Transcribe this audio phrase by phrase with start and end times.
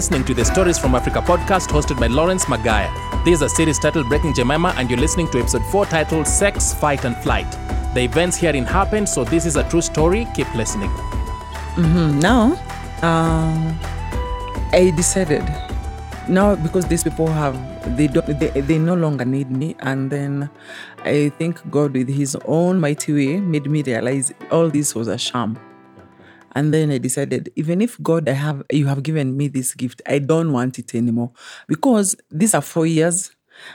[0.00, 2.90] Listening to the Stories from Africa podcast hosted by Lawrence Magaya.
[3.22, 6.72] This is a series titled Breaking Jemima, and you're listening to episode 4 titled Sex,
[6.72, 7.50] Fight, and Flight.
[7.92, 10.26] The events herein happened, so this is a true story.
[10.34, 10.90] Keep listening.
[12.18, 12.56] now
[13.02, 13.78] um,
[14.72, 15.44] i decided
[16.28, 17.54] now because these people have
[17.98, 20.48] they don't they, they no longer need me and then
[21.04, 25.18] i think god with his own mighty way made me realize all this was a
[25.18, 25.58] sham
[26.52, 30.02] and then i decided even if god i have you have given me this gift
[30.06, 31.30] i don't want it anymore
[31.66, 33.30] because these are four years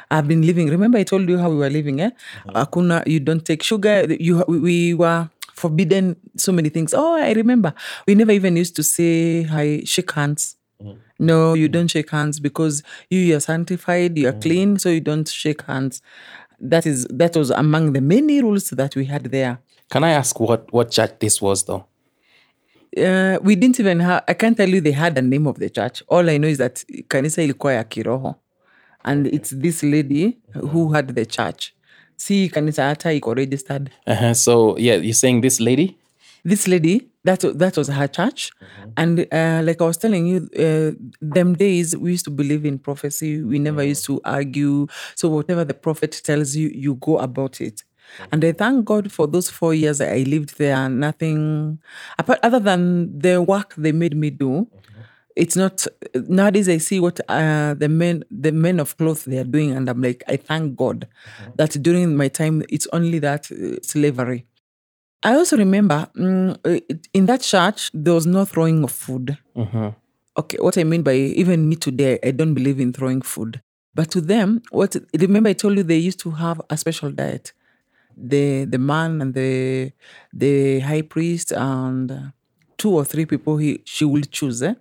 [0.09, 0.69] I've been living.
[0.69, 2.01] Remember, I told you how we were living.
[2.01, 2.09] Eh,
[2.47, 2.65] uh-huh.
[2.65, 4.11] Akuna, you don't take sugar.
[4.19, 6.93] You we were forbidden so many things.
[6.93, 7.73] Oh, I remember.
[8.07, 10.57] We never even used to say hi, shake hands.
[10.81, 10.95] Uh-huh.
[11.17, 14.41] No, you don't shake hands because you are sanctified, you are uh-huh.
[14.41, 16.01] clean, so you don't shake hands.
[16.59, 19.59] That is that was among the many rules that we had there.
[19.91, 21.85] Can I ask what, what church this was, though?
[22.97, 24.23] Uh, we didn't even have.
[24.27, 26.03] I can't tell you they had the name of the church.
[26.07, 28.35] All I know is that kanisa ilikuwa ya kiroho,
[29.03, 31.73] and it's this lady who had the church.
[32.17, 33.89] See, kanisa hata iko registered.
[34.07, 34.33] Uh-huh.
[34.33, 35.97] So, yeah, you're saying this lady?
[36.45, 38.51] this lady that that was her church
[38.95, 42.77] and uh, like i was telling you uh, them days we used to believe in
[42.77, 44.85] prophecy we never used to argue
[45.15, 47.83] so whatever the prophet tells you you go about it
[48.31, 51.79] and i thank god for those four years that i lived there nothing
[52.17, 54.67] apart other than the work they made me do
[55.35, 55.85] it's not
[56.27, 59.89] nowadays i see what uh, the men the men of cloth they are doing and
[59.89, 61.07] i'm like i thank god
[61.55, 64.45] that during my time it's only that uh, slavery
[65.23, 66.55] I also remember mm,
[67.11, 69.37] in that church there was no throwing of food.
[70.37, 73.61] Okay, what I mean by even me today, I don't believe in throwing food.
[73.95, 77.53] But to them, what remember I told you they used to have a special diet.
[78.17, 79.91] The the man and the
[80.33, 82.31] the high priest and
[82.77, 84.61] two or three people he she will choose.
[84.63, 84.73] Eh?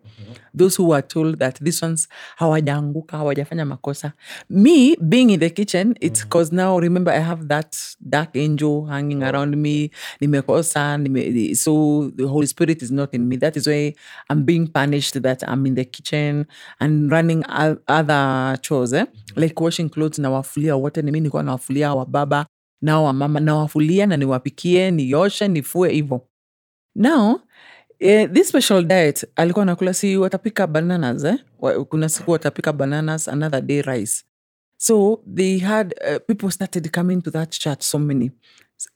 [0.53, 2.09] Those who were told that this ones
[2.39, 4.12] hawajaanguka, hawajafanya makosa.
[4.49, 7.77] Me being in the kitchen, it's because now remember I have that
[8.09, 9.91] dark angel hanging around me.
[10.21, 13.37] Nimekosa, nime, so the Holy Spirit is not in me.
[13.37, 13.94] That is why
[14.31, 16.47] I'm being punished that I'm in the kitchen
[16.81, 19.06] and running other chores, eh?
[19.37, 21.03] like washing clothes nawafulia wote.
[21.03, 22.06] Nimi nilikuwa nawafulia wa
[22.84, 26.28] baba wamama wa mama nawafulia na niwapikie, nioshe, nifue hivo.
[26.95, 27.41] Now,
[27.99, 31.39] eh, this special diet alikuwa nakula si watapika bananas eh?
[31.89, 34.25] Kuna siku watapika bananas another day rice.
[34.77, 38.31] So they had uh, people started coming to that church so many.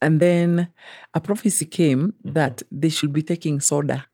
[0.01, 0.67] And then
[1.13, 4.05] a prophecy came that they should be taking soda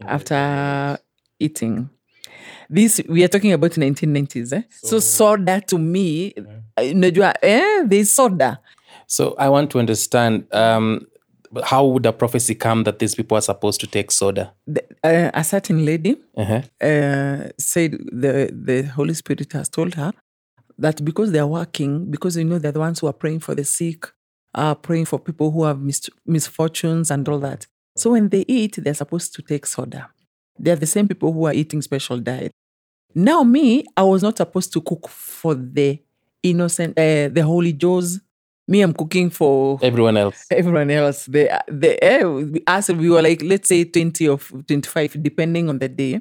[0.00, 0.98] after
[1.38, 1.88] eating.
[2.68, 4.62] This we are talking about 1990s eh?
[4.70, 6.34] so, soda to me
[6.76, 8.58] eh, unajua eh, there's soda
[9.10, 11.04] So, I want to understand um,
[11.64, 14.52] how would a prophecy come that these people are supposed to take soda?
[14.68, 16.62] The- uh, a certain lady Uh-huh.
[16.80, 20.12] uh, said the the Holy Spirit has told her
[20.78, 23.56] that because they are working, because you know they're the ones who are praying for
[23.56, 24.06] the sick,
[24.54, 27.66] are praying for people who have mis- misfortunes and all that.
[27.96, 30.08] So when they eat, they're supposed to take soda.
[30.56, 32.52] They're the same people who are eating special diet.
[33.14, 35.98] Now me, I was not supposed to cook for the
[36.44, 38.20] innocent, uh, the holy Joes.
[38.68, 40.46] Me, I'm cooking for Everyone else.
[40.50, 41.26] everyone else.
[41.26, 46.20] The the us we were like let's say 20 or 25 depending on the day.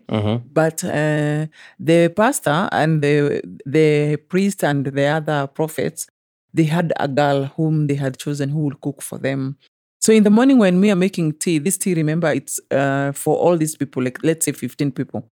[0.52, 1.46] But uh,
[1.80, 6.08] the pastor and the the priest and the other prophets
[6.52, 9.58] they had a girl whom they had chosen who would cook for them.
[10.02, 13.38] So in the morning when we are making tea this tea remember it's uh, for
[13.38, 15.30] all these people like let's say 15 people.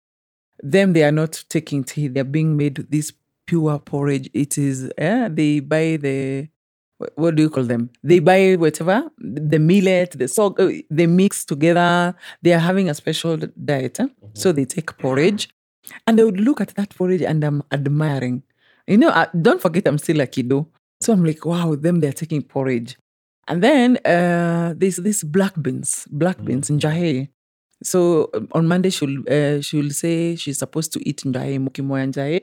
[0.62, 2.08] Them they are not taking tea.
[2.08, 3.12] They're being made this
[3.46, 4.30] pure porridge.
[4.32, 6.48] It is yeah, they buy the
[7.16, 7.90] what do you call them?
[8.02, 12.14] They buy whatever the millet the salt uh, they mix together.
[12.42, 14.08] They are having a special diet eh?
[14.34, 15.48] so they take porridge
[16.06, 18.42] and they would look at that porridge and i'm admiring.
[18.86, 20.68] You know I, don't forget i'm still a kiddo.
[21.00, 22.96] So i'm like wow them they're taking porridge.
[23.48, 27.28] And then uh, there's this black beans black beans in jahe
[27.82, 32.06] so um, on Monday she'll uh, she'll say she's supposed to eat njae mukimo ya
[32.06, 32.42] njae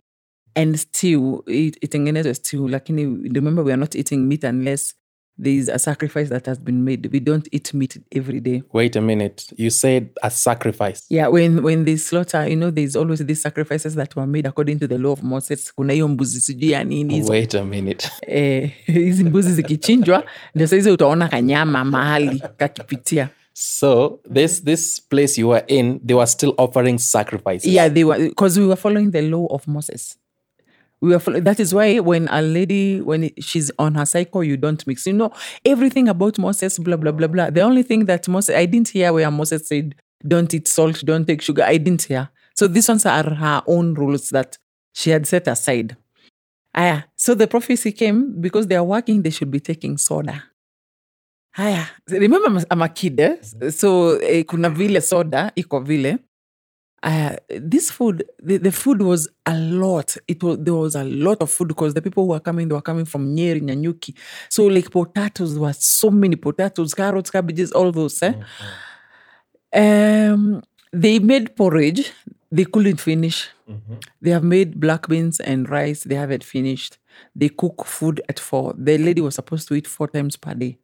[0.61, 1.44] and stew
[1.81, 4.95] itengenezwe stew lakini remember we are not eating meat unless
[5.44, 8.95] there is a sacrifice that has been made we don't eat meat every day Wait
[8.95, 9.44] a minute.
[9.57, 11.01] You said a sacrifice.
[11.09, 14.79] yeah when when they slaughter you know there's always these sacrifices that were made according
[14.79, 18.09] to the law of moses kuna hiyo mbuzi sijui ya nini Wait a minute.
[18.27, 20.23] eh, hizi mbuzi zikichinjwa
[20.55, 26.27] ndio saizi utaona kanyama mahali kakipitia So this this place you were in, they were
[26.27, 27.65] still offering sacrifices.
[27.73, 30.19] Yeah, they were because we were following the law of Moses.
[31.01, 34.86] We follow, that is why when a lady when she's on her cycle, you don't
[34.86, 35.06] mix.
[35.07, 35.31] You know
[35.66, 37.50] everything about Moses, blah blah blah blah.
[37.50, 39.96] The only thing that Moses I didn't hear where Moses said,
[40.28, 42.30] "Don't eat salt, don't take sugar." I didn't hear.
[42.56, 44.57] So these ones are her own rules that
[44.94, 45.96] she had set aside.
[46.75, 50.44] Aya, so the prophecy came because they are working, they should be taking soda.
[51.56, 53.38] Haya, remember I'm a- I'm a kid, eh?
[53.72, 56.19] so eh, kuna vile soda iko vile.
[57.01, 60.18] Uh, this food, the, the food was a lot.
[60.28, 62.75] It was there was a lot of food because the people who were coming, they
[62.75, 64.16] were coming from Nyeri, Nanyuki.
[64.50, 68.22] So like potatoes there were so many potatoes, carrots, cabbages, all those.
[68.22, 68.34] Eh?
[69.74, 70.62] Um,
[70.92, 72.12] they made porridge.
[72.51, 73.48] They couldn't finish.
[74.22, 76.04] They have made black beans and rice.
[76.04, 76.98] They haven't finished.
[77.36, 78.74] They cook food at four.
[78.75, 80.80] The lady was supposed to eat four times per day.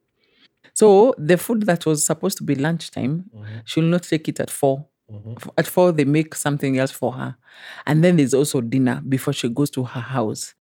[0.72, 3.30] So the food that was supposed to be lunchtime,
[3.64, 4.86] she'll not take it at 4
[5.36, 7.36] F- At four, they make something else for her.
[7.86, 10.54] And then there's also dinner before she goes to her house.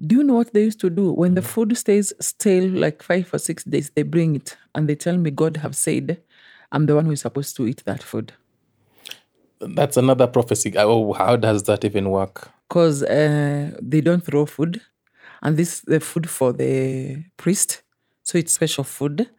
[0.00, 1.12] Do you know what they used to do?
[1.12, 4.94] When the food stays stale like five or six days, they bring it and they
[4.94, 6.22] tell me, God have said,
[6.70, 8.32] I'm the one who is supposed to eat that food.
[9.58, 10.72] That's another prophecy.
[10.76, 12.50] Oh, how does that even work?
[12.68, 14.80] because uh, they don't throw food,
[15.40, 17.82] and this is the food for the priest,
[18.24, 19.30] so it's special food.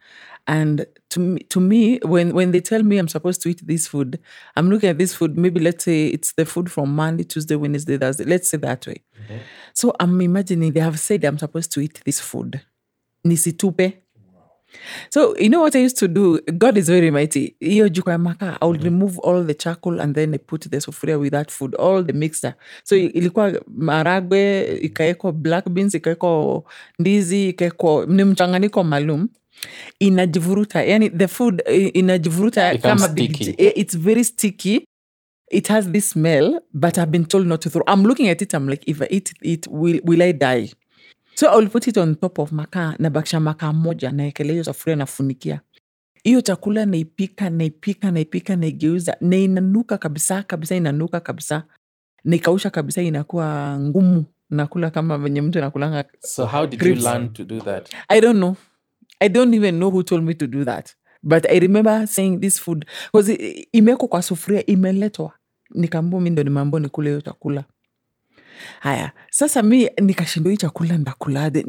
[0.48, 3.88] And to me, to me, when when they tell me I'm supposed to eat this
[3.88, 4.18] food,
[4.56, 5.38] I'm looking at this food.
[5.38, 8.24] Maybe let's say it's the food from Monday, Tuesday, Wednesday, Thursday.
[8.24, 9.04] Let's say that way.
[9.22, 9.38] Mm-hmm.
[9.74, 12.62] So I'm imagining they have said I'm supposed to eat this food.
[13.26, 13.98] Nisitupe.
[15.10, 16.40] So you know what I used to do?
[16.42, 17.56] God is very mighty.
[17.60, 18.86] Hiyo jiko ya makaa, I would mm-hmm.
[18.86, 22.14] remove all the charcoal and then I put the sufuria with that food, all the
[22.14, 22.56] mixture.
[22.84, 26.64] So ilikuwa maragwe, ikaekwa black beans, ikaekwa
[27.00, 29.28] ndizi, ikaekwa ni mchanganyiko maalum
[30.00, 30.84] inajivuruta.
[30.84, 33.56] Yani the food eh, inajivuruta Becomes kama sticky.
[33.58, 34.86] Eh, it's very sticky.
[35.52, 37.84] It has this smell but i've been told not to throw.
[37.94, 40.70] I'm looking at it i'm like if i eat it will, will i die?
[41.36, 45.62] So i'll put it on top of makaa nabakisha makaa moja naekelea hiyo safuria nafunikia.
[46.24, 51.64] Hiyo chakula naipika naipika naipika naigeuza na inanuka kabisa kabisa inanuka kabisa.
[52.24, 54.26] Naikausha kabisa inakuwa ngumu.
[54.50, 57.90] Nakula kama venye mtu nakulanga So how did you learn to do that?
[58.10, 58.56] I don't know.
[59.20, 60.96] I don't even know who told me to do that.
[61.24, 63.34] But I remember saying this food because
[63.74, 65.34] imewekwa kwa sufuria imeletwa,
[65.76, 67.64] nikaambua mi ndo nimeambua nikule hiyo chakula.
[68.80, 71.66] Haya, sasa mi nikashindwa hii chakula ndakulaje?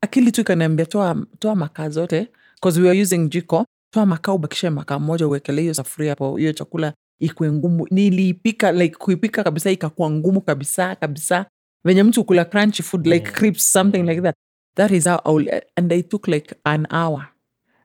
[0.00, 4.70] Akili tu ikaniambia toa, toa makaa zote because we were using jiko, toa makaa ubakishe
[4.70, 7.86] makaa moja uwekele hiyo sufuria hapo, hiyo chakula ikue ngumu.
[7.90, 11.46] Niliipika like kuipika kabisa ikakuwa ngumu kabisa kabisa,
[11.84, 14.34] venye mtu kula crunchy food like crisps something like that.
[14.76, 15.46] That is how I will,
[15.76, 17.28] and I took like an hour.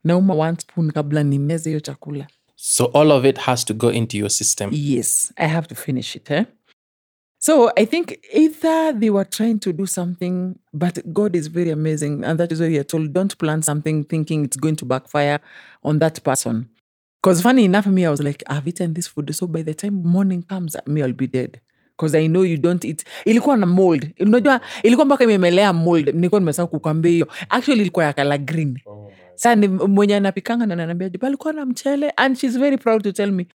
[0.05, 2.27] Nauma one spoon kabla nimeze hiyo chakula.
[2.55, 4.69] So all of it has to go into your system.
[4.73, 6.29] Yes, I have to finish it.
[6.31, 6.45] Eh?
[7.39, 12.23] So I think either they were trying to do something, but God is very amazing.
[12.23, 15.39] And that is why you're told don't plan something thinking it's going to backfire
[15.83, 16.69] on that person.
[17.19, 19.33] Because funny enough, me, I was like, I've eaten this food.
[19.35, 21.61] So by the time morning comes, me, I'll be dead.
[22.01, 23.03] Because I know you don't eat.
[23.25, 24.09] Ilikuwa na mold.
[24.19, 26.15] Unajua, ilikuwa mpaka imemelea mold.
[26.15, 27.27] Nilikuwa nimesahau kukwambia hiyo.
[27.49, 28.79] Actually, ilikuwa ya kala green.
[29.55, 33.31] Ni mwenye anapikanga na nanaambia "Jibu, alikuwa na mchele and she's very proud to tell
[33.31, 33.47] me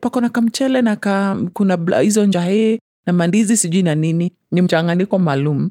[0.00, 5.18] pako na kamchele na ka, kuna hizo njahee na mandizi sijui na nini ni mchanganyiko
[5.18, 5.70] maalum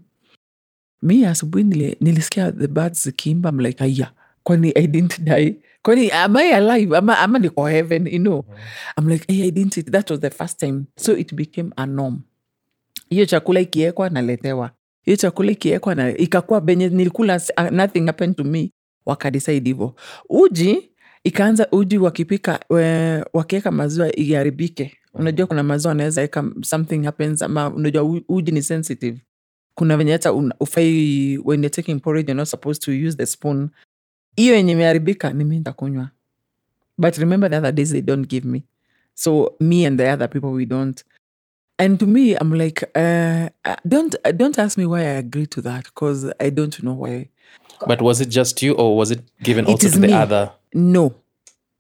[1.01, 4.11] mi asubuhi nili, nilisikia the birds zikiimba I'm aya
[4.43, 6.97] kwani i didn't die kwani am i alive?
[6.97, 8.45] Ama, ama niko heaven you know?
[8.97, 9.91] I'm like hey, i didn't eat.
[9.91, 10.85] That was the first time.
[10.97, 12.21] So it became a norm.
[13.09, 14.71] Hiyo chakula ikiekwa naletewa.
[15.05, 18.71] Hiyo chakula ikiekwa na ikakuwa benye nilikula uh, nothing happened to me.
[19.05, 19.95] Wakadecide hivo
[20.29, 20.89] uji
[21.23, 24.97] ikaanza uji wakipika we- wakiweka maziwa iharibike.
[25.13, 29.21] Unajua kuna maziwa anaweza eka something happens ama unajua uji ni sensitive.
[29.75, 33.69] Kuna venye hata ufai when you're taking porridge you're not supposed to use the spoon
[34.35, 36.09] hiyo yenye imeharibika ni mi ntakunywa
[36.97, 38.63] but remember the other days they don't give me.
[39.15, 41.03] So me and the other people we don't.
[41.79, 45.47] And to me i'm like uh, uh, don't uh, don't ask me why i agree
[45.47, 47.29] to that because i don't know why.
[47.88, 50.13] But was it just you or was it given also to the me.
[50.13, 50.51] other?
[50.73, 51.13] no.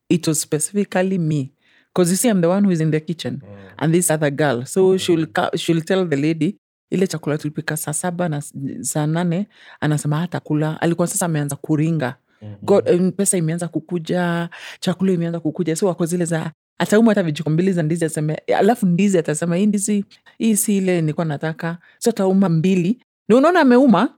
[0.09, 1.51] It was specifically me.
[1.93, 3.41] Because you see i'm the one who is in the kitchen
[3.77, 4.65] and this other girl.
[4.65, 6.57] So she'll, she'll tell the lady
[6.91, 8.41] ile chakula tulipika saa saba na
[8.81, 9.47] saa nane
[9.79, 12.15] anasema hatakula alikuwa sasa ameanza kuringa
[12.61, 15.75] God, um, pesa imeanza kukuja chakula imeanza kukuja.
[15.75, 19.65] So wako zile za atauma hata vijiko mbili za ndizi aseme alafu ndizi atasema hii
[19.65, 20.05] ndizi
[20.37, 21.77] hii si ile nilikuwa nataka.
[21.99, 23.03] So atauma mbili.
[23.27, 24.17] Na unaona ameuma?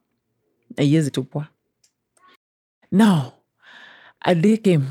[0.77, 1.47] Aiwezi tupwa.
[2.91, 3.31] Now
[4.21, 4.85] a day came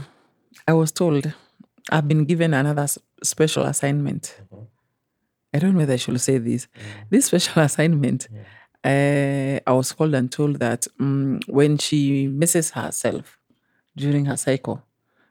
[0.66, 1.26] i was told
[1.92, 2.88] i've been given another
[3.22, 4.42] special assignment.
[5.54, 6.68] I don't know whether i should say this.
[7.10, 8.28] This special assignment
[8.84, 13.38] uh, i was called and told that mm, when she misses herself
[13.96, 14.76] during her cycle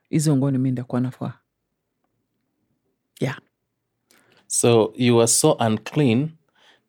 [0.10, 1.34] hizo nguo ni mi ndakuwa nafua
[3.20, 3.40] yeah
[4.48, 6.30] So you were so unclean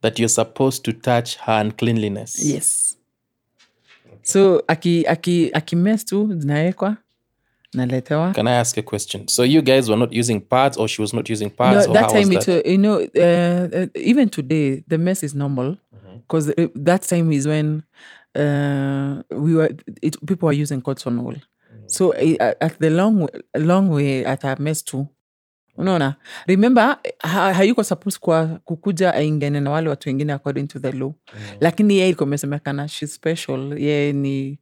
[0.01, 2.45] that you're supposed to touch her uncleanliness.
[2.45, 2.99] yes
[4.23, 6.97] so aki aki akimes tu zinawekwa
[7.75, 9.29] naletewa Can I ask a question?
[9.29, 11.95] So you guys were not using pads, or she was not using pads, no, or
[11.95, 12.49] that how was time that?
[12.49, 15.77] it uh, you know uh, uh, even today the mess is normal
[16.23, 17.83] because that time is when
[18.35, 21.37] uh, we were it, people were using cotton wool.
[21.87, 25.09] So uh, at the long way, long way at our mess too
[25.77, 26.17] unaona?
[26.47, 31.13] Remember ha, hayuko suppose kwa kukuja aingene na wale watu wengine according to the law.
[31.61, 33.79] Lakini yeye ilikuwa imesemekana she's special.
[33.79, 34.59] Yeye ni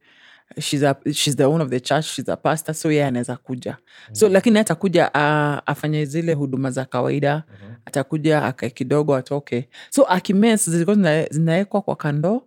[0.59, 3.77] she's, a, she's the one of the church she's a pastor so yeye anaweza kuja.
[4.11, 7.43] So lakini atakuja uh, afanye zile huduma za kawaida
[7.85, 9.69] atakuja akae kidogo atoke.
[9.89, 12.41] So akimes zilikuwa zina- zinawekwa kwa kandoo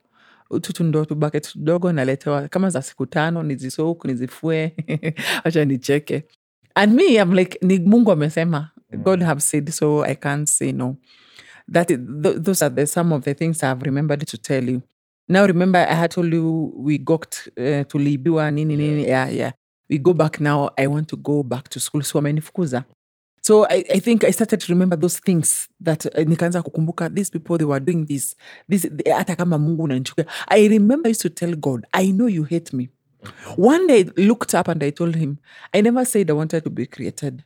[0.61, 2.49] tutu ndo tubaket tudogo naletewa.
[2.49, 4.77] Kama za siku tano nizisouk nizifue
[5.45, 6.25] acha nicheke.
[6.75, 10.97] And me I'm like ni mungu amesema god have said so i can't say no.
[11.73, 14.83] That is, th- those are the some of the things i've remembered to tell you.
[15.29, 19.53] Now remember i had told you we got uh, tuliibiwa nini nini yeah yeah.
[19.91, 22.03] We go back now i want to go back to school.
[22.03, 22.85] So amenifukuza
[23.47, 27.31] so I, I think i started to remember those things that uh, nikaanza kukumbuka these
[27.31, 28.37] people they were doing this
[28.71, 32.45] this hata kama mungu unanichukia i remember I used to tell god i know you
[32.45, 32.89] hate me
[33.57, 35.39] one day I looked up and I told him,
[35.73, 37.43] I never said I wanted to be created.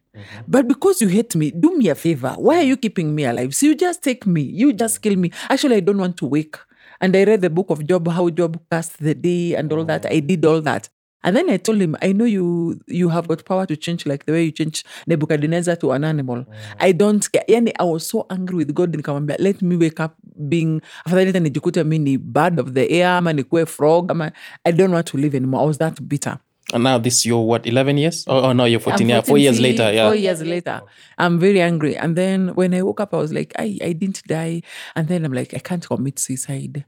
[0.47, 2.35] But because you hate me, do me a favor.
[2.37, 3.55] Why are you keeping me alive?
[3.55, 4.43] So you just take me.
[4.43, 5.31] You just kill me.
[5.49, 6.57] Actually, I don't want to wake.
[7.01, 10.07] And I read the book of Job, how Job cast the day and all that.
[10.07, 10.89] I did all that.
[11.25, 14.25] And then I told him, I know you you have got power to change like
[14.27, 16.47] the way you change Nebuchadnezzar to an animal.
[16.79, 17.45] I don't care.
[17.49, 20.15] Yani, I was so angry with God nikamwambia, let me wake up
[20.49, 24.33] being afadhali hata nijikute mi ni bird of the air ama nikuwe frog ama
[24.65, 25.65] I don't want to live anymore.
[25.65, 26.39] I was that bitter.
[26.73, 28.25] And now this you're what 11 years?
[28.27, 29.05] Oh, oh no, you're 14.
[29.05, 29.91] I'm yeah, four years later.
[29.91, 30.09] Yeah.
[30.09, 30.83] Four years later.
[31.17, 31.97] I'm very angry.
[31.97, 34.63] And then when I woke up, I was like, I, I didn't die.
[34.95, 36.85] And then I'm like, I can't commit suicide.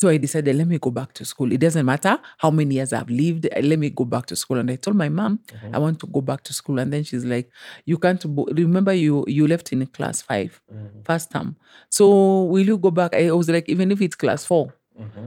[0.00, 1.52] So I decided, let me go back to school.
[1.52, 3.46] It doesn't matter how many years I've lived.
[3.62, 4.56] Let me go back to school.
[4.56, 5.74] And I told my mom, mm-hmm.
[5.74, 6.78] I want to go back to school.
[6.78, 7.50] And then she's like,
[7.84, 8.24] you can't.
[8.34, 11.02] Bo- Remember, you you left in class 5 mm-hmm.
[11.04, 11.54] first term.
[11.90, 13.14] So will you go back?
[13.14, 15.24] I was like, even if it's class 4 mm-hmm.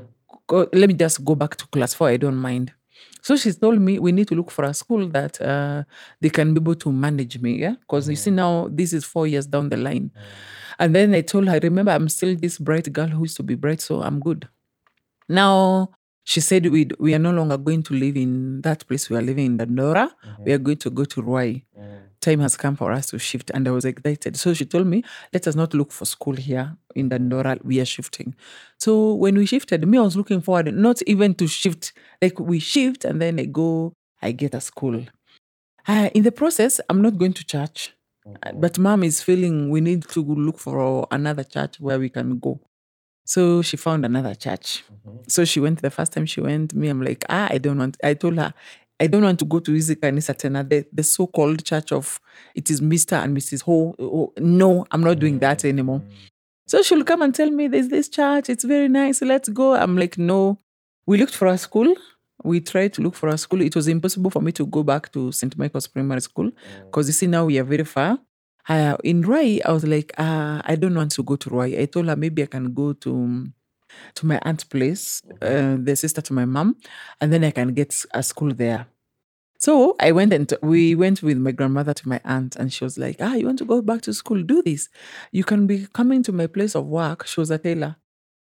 [0.47, 2.07] go, let me just go back to class four.
[2.07, 2.73] I don't mind.
[3.21, 5.83] So she told me we need to look for a school that uh,
[6.19, 7.59] they can be able to manage me.
[7.59, 10.09] Yeah, because you see now this is four years down the line.
[10.79, 13.53] And then I told her, remember, I'm still this bright girl who used to be
[13.53, 14.49] bright, so I'm good.
[15.29, 15.89] Now
[16.23, 19.21] she said we we are no longer going to live in that place we are
[19.21, 20.09] living in Dandora.
[20.45, 21.63] We are going to go to Ruai.
[22.21, 24.37] Time has come for us to shift, and I was excited.
[24.37, 25.03] So she told me,
[25.33, 27.59] "Let us not look for school here in Dandora.
[27.63, 28.33] We are shifting."
[28.79, 31.91] So when we shifted, me I was looking forward not even to shift.
[32.21, 35.05] Like we shift, and then I go, I get a school.
[35.85, 37.93] Uh, in the process, I'm not going to church,
[38.25, 42.39] Uh, but mom is feeling we need to look for another church where we can
[42.39, 42.61] go.
[43.25, 44.83] So she found another church.
[45.07, 45.17] Mm-hmm.
[45.27, 47.97] So she went the first time she went, me, I'm like, ah, I don't want,
[48.03, 48.53] I told her,
[48.99, 52.19] I don't want to go to Izi Kanisa Tena, the, the so-called church of,
[52.55, 53.21] it is Mr.
[53.23, 53.63] and Mrs.
[53.63, 53.95] Ho.
[53.99, 55.69] Ho- No, I'm not doing that mm.
[55.69, 56.01] anymore.
[56.67, 59.75] So she'll come and tell me, there's this church, it's very nice, let's go.
[59.75, 60.59] I'm like, no.
[61.05, 61.93] We looked for a school.
[62.43, 63.61] We tried to look for a school.
[63.61, 65.57] It was impossible for me to go back to St.
[65.57, 66.85] Michael's Primary School mm.
[66.85, 68.19] because you see, now we are very far.
[68.67, 71.79] Uh, in Ruai, I was like, uh, I don't want to go to Ruai.
[71.81, 73.47] I told her maybe I can go to
[74.15, 76.77] to my aunt's place, uh, the sister to my mom,
[77.21, 78.87] and then I can get a school there.
[79.59, 82.97] So I went and we went with my grandmother to my aunt, and she was
[82.97, 84.43] like, "Ah, you want to go back to school?
[84.43, 84.89] Do this.
[85.31, 87.97] You can be coming to my place of work." She was a tailor.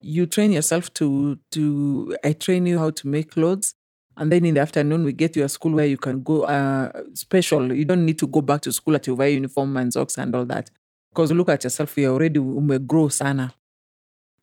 [0.01, 2.17] You train yourself to to.
[2.23, 3.75] I train you how to make clothes,
[4.17, 6.91] and then in the afternoon we get you a school where you can go uh,
[7.13, 7.71] special.
[7.73, 10.33] You don't need to go back to school at your wear uniform and socks and
[10.35, 10.69] all that.
[11.11, 12.39] Because look at yourself, you're already
[12.79, 13.53] grow sana.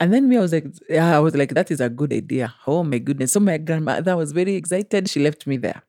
[0.01, 2.55] And then me, I was like, yeah, I was like, that is a good idea.
[2.67, 3.33] Oh my goodness.
[3.33, 5.09] So my grandmother was very excited.
[5.09, 5.83] She left me there.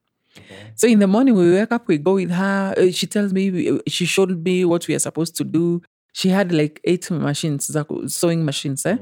[0.75, 2.73] So in the morning, we wake up, we go with her.
[2.77, 5.81] Uh, She tells me, she showed me what we are supposed to do.
[6.13, 7.75] She had like eight machines,
[8.07, 8.85] sewing machines.
[8.85, 8.97] Eh?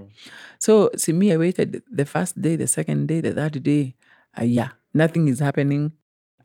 [0.59, 3.95] So, see, me, I waited the first day, the second day, the third day.
[4.39, 5.91] Uh, yeah, nothing is happening.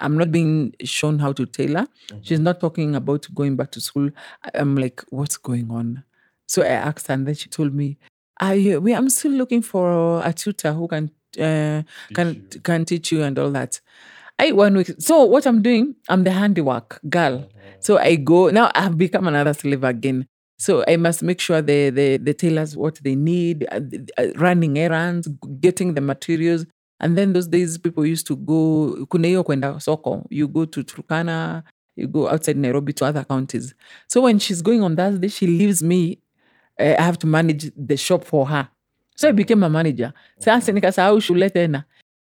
[0.00, 1.86] I'm not being shown how to tailor.
[2.22, 4.10] She's not talking about going back to school.
[4.54, 6.04] I'm like, what's going on?
[6.46, 7.98] So I asked her, and then she told me,
[8.40, 11.82] I, we, I'm still looking for a tutor who can uh,
[12.14, 13.80] can can teach you and all that.
[14.38, 14.92] I one week.
[14.98, 17.48] So what I'm doing, I'm the handiwork girl.
[17.80, 18.70] So I go now.
[18.74, 20.26] I've become another slave again.
[20.58, 23.80] So I must make sure the the the tailors what they need, uh,
[24.16, 25.28] uh, running errands,
[25.60, 26.66] getting the materials.
[27.00, 30.26] And then those days people used to go kuna hiyo kwenda soko.
[30.30, 31.62] You go to Turkana,
[31.98, 33.74] You go outside Nairobi to other counties.
[34.06, 36.18] So when she's going on Thursday, she leaves me.
[36.78, 38.68] Uh, I have to manage the shop for her.
[39.16, 40.12] So I became a manager.
[40.38, 41.84] Sasa nikasahau shule tena.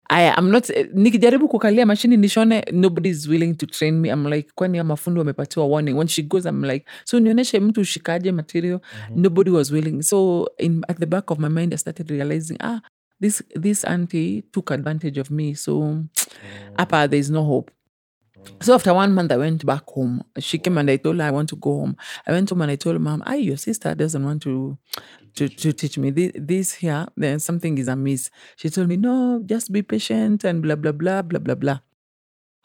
[0.09, 4.49] I I'm not nikijaribu kukalia mashini nishone nobody is willing to train me I'm like
[4.55, 8.79] kwani ya mafundi wamepatiwa warning when she goes I'm like so nionyeshe mtu ushikaje material
[9.15, 12.81] nobody was willing so in at the back of my mind I started realizing ah
[13.19, 16.03] this this auntie took advantage of me so
[16.77, 17.71] apa there is no hope
[18.59, 20.23] so after one month, I went back home.
[20.39, 21.95] She came and I told her I want to go home.
[22.27, 24.77] I went home and I told mom, "Ah, your sister doesn't want to,
[25.35, 27.07] to to teach me this, this here.
[27.15, 31.21] Then something is amiss." She told me, "No, just be patient and blah blah blah
[31.21, 31.79] blah blah blah."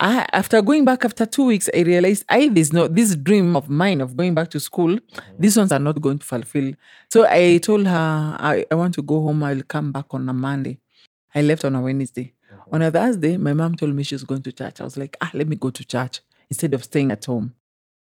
[0.01, 3.69] I, after going back after two weeks, I realized I there's no this dream of
[3.69, 4.97] mine of going back to school.
[5.39, 6.75] These ones are not going to fulfill.
[7.13, 9.43] So I told her I, I want to go home.
[9.43, 10.79] I'll come back on a Monday.
[11.35, 12.35] I left on a Wednesday.
[12.73, 14.81] On a Thursday, my mom told me she's going to church.
[14.81, 17.55] I was like, ah, let me go to church instead of staying at home.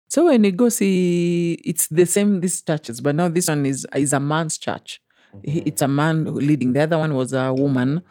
[0.09, 3.87] So when you go see, it's the same these churches, but now this one is
[3.95, 5.01] is a man's church.
[5.43, 6.75] He- It's a man leading.
[6.75, 8.03] The other one was a woman.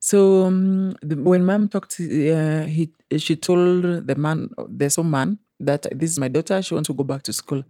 [0.00, 5.10] So um, the, when mom talked, to, uh, he she told the man, there's some
[5.10, 6.60] man that this is my daughter.
[6.62, 7.62] She wants to go back to school.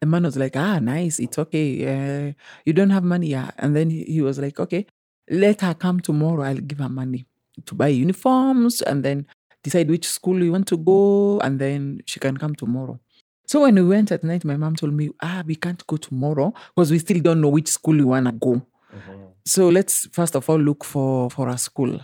[0.00, 2.28] The man was like, ah, nice, it's okay.
[2.28, 2.32] Uh,
[2.64, 3.50] you don't have money, yeah.
[3.58, 4.86] And then he, was like, okay,
[5.30, 6.42] let her come tomorrow.
[6.42, 7.26] I'll give her money
[7.66, 9.26] to buy uniforms and then
[9.62, 12.98] decide which school you want to go, and then she can come tomorrow.
[13.46, 16.54] So when we went at night, my mom told me, ah, we can't go tomorrow
[16.74, 18.62] because we still don't know which school we wanna go.
[19.44, 22.00] So let's first of all look for for a school.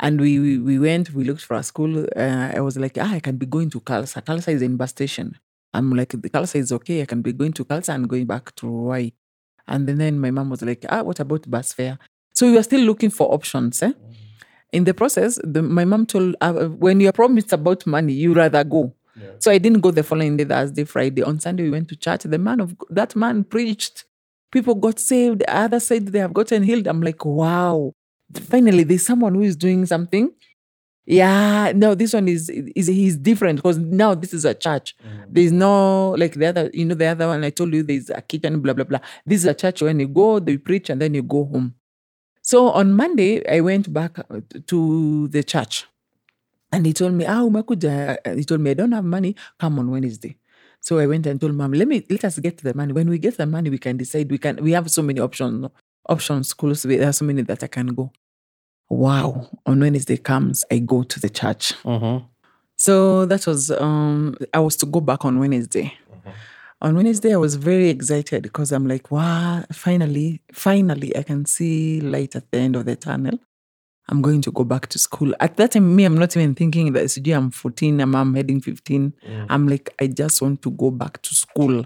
[0.00, 2.06] And we we, we went, we looked for a school.
[2.16, 4.22] Uh, I was like, ah, I can be going to Kalsa.
[4.22, 5.36] Kalsa is in bus station.
[5.74, 7.02] I'm like, the Kalsa is okay.
[7.02, 9.12] I can be going to Kalsa and going back to Ruai.
[9.66, 11.98] And then, then my mom was like, ah, what about bus fare?
[12.32, 13.82] So we were still looking for options.
[13.82, 13.92] Eh?
[14.72, 18.64] In the process, the, my mom told, uh, when you're promised about money, you rather
[18.64, 18.94] go.
[19.40, 21.22] So I didn't go the following day, Thursday, Friday.
[21.22, 22.22] On Sunday, we went to church.
[22.22, 24.04] The man of that man preached.
[24.52, 25.40] People got saved.
[25.40, 26.86] The other said they have gotten healed.
[26.86, 27.94] I'm like, wow.
[28.34, 30.30] Finally, there's someone who is doing something.
[31.06, 34.94] Yeah, no, this one is is he's different because now this is a church.
[35.26, 38.20] There's no like the other, you know, the other one I told you there's a
[38.20, 38.98] kitchen, blah blah blah.
[39.24, 41.74] This is a church when you go, they preach, and then you go home.
[42.42, 45.86] So on Monday, I went back uh, to the church.
[46.70, 48.18] And he told me, ah, umekuja.
[48.36, 49.34] He told me, I don't have money.
[49.58, 50.36] Come on Wednesday.
[50.80, 52.92] So I went and told mom, let me let us get the money.
[52.92, 54.30] When we get the money, we can decide.
[54.30, 54.56] We can.
[54.56, 55.66] We have so many options.
[56.08, 56.82] Options schools.
[56.82, 58.12] There are so many that I can go.
[58.88, 59.48] Wow.
[59.66, 61.74] On Wednesday comes, I go to the church.
[62.76, 65.92] So that was um I was to go back on Wednesday.
[66.80, 72.00] On Wednesday, I was very excited because I'm like, wow, finally, finally, I can see
[72.00, 73.36] light at the end of the tunnel.
[74.08, 75.34] I'm going to go back to school.
[75.40, 78.60] At that time, me, I'm not even thinking that SG, I'm 14, I'm, I'm heading
[78.60, 79.12] 15.
[79.50, 81.84] I'm like, I just want to go back to school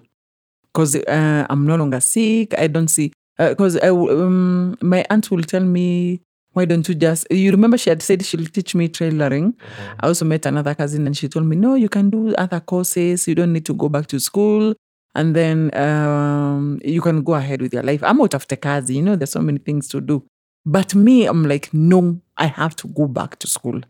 [0.65, 2.53] because uh, I'm no longer sick.
[2.59, 3.13] I don't see,
[3.51, 6.21] because um, my aunt will tell me,
[6.53, 9.55] why don't you just, you remember she had said she'll teach me trailering.
[10.01, 13.27] I also met another cousin and she told me, no, you can do other courses.
[13.27, 14.75] You don't need to go back to school.
[15.15, 18.03] And then um, you can go ahead with your life.
[18.03, 20.25] I'm out of Tekazi, you know, there's so many things to do.
[20.65, 23.81] But me, I'm like, no, I have to go back to school.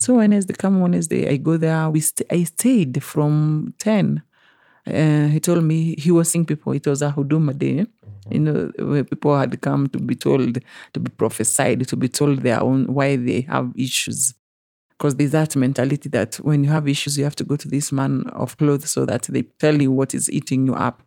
[0.00, 1.88] So Wednesday, come Wednesday, I go there.
[1.90, 4.22] We st- I stayed from 10.
[4.86, 6.72] Uh, he told me he was seeing people.
[6.72, 7.86] It was a Huduma day,
[8.28, 10.58] you know, where people had come to be told,
[10.92, 14.34] to be prophesied, to be told their own why they have issues.
[14.90, 17.90] Because there's that mentality that when you have issues, you have to go to this
[17.90, 21.02] man of clothes so that they tell you what is eating you up.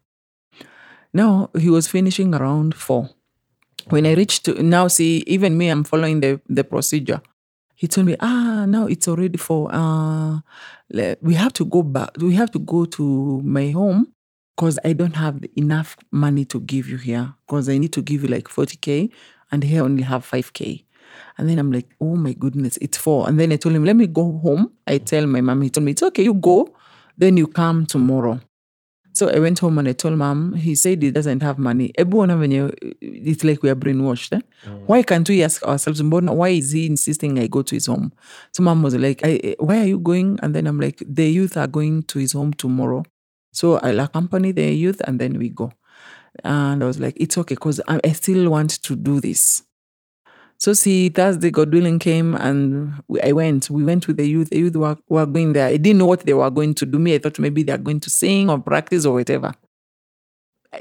[1.13, 3.09] Now he was finishing around four.
[3.89, 7.21] When I reached to now, see, even me, I'm following the, the procedure.
[7.75, 9.69] He told me, ah, now it's already four.
[9.71, 10.39] Uh,
[11.21, 12.11] we have to go back.
[12.17, 14.13] We have to go to my home
[14.55, 17.33] because I don't have enough money to give you here.
[17.47, 19.09] Because I need to give you like 40k,
[19.51, 20.85] and here I only have 5k.
[21.37, 23.27] And then I'm like, oh my goodness, it's four.
[23.27, 24.71] And then I told him, let me go home.
[24.87, 26.73] I tell my mom, he told me, it's okay, you go.
[27.17, 28.39] Then you come tomorrow.
[29.15, 31.91] So I went home and I told mom, he said he doesn't have money.
[31.95, 34.33] It's like we are brainwashed.
[34.33, 34.41] Eh?
[34.87, 38.11] Why can't we ask ourselves, "Mbona- why is he insisting I go to his home?
[38.53, 40.39] So mom was like, I, I- why are you going?
[40.41, 43.03] And then I'm like, the youth are going to his home tomorrow.
[43.53, 45.71] So I'll accompany the youth and then we go.
[46.43, 49.63] And I was like, it's okay because I, I still want to do this.
[50.57, 53.69] So see, Thursday, God willing, came and we, I went.
[53.69, 54.49] We went with the youth.
[54.49, 55.67] The youth were, were going there.
[55.67, 56.97] I didn't know what they were going to do.
[56.97, 59.53] Me, I thought maybe they are going to sing or practice or whatever.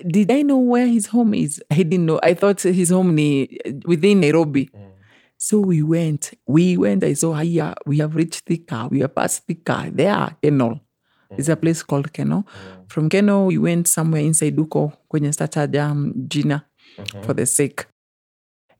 [0.06, 1.62] Did I know where his home is?
[1.70, 2.18] I didn't know.
[2.22, 4.70] I thought his home ni, within Nairobi.
[4.74, 4.92] Mm.
[5.37, 6.32] So we went.
[6.46, 7.04] We went.
[7.04, 8.88] I saw, hiya, we have reached Thika.
[8.90, 9.90] We have passed Thika.
[9.92, 10.80] There, Kenol.
[11.36, 12.44] It's a place called Kenol.
[12.88, 16.64] From Kenol, we went somewhere inside Duko, kwenye stataja um, jina
[17.22, 17.86] for the sake.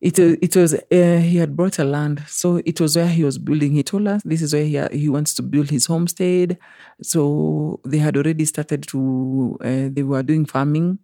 [0.01, 2.23] It, it was, uh, he had brought a land.
[2.27, 3.71] So it was where he was building.
[3.71, 6.57] He told us this is where he, he wants to build his homestead.
[7.01, 10.99] So they had already started to, uh, they were doing farming.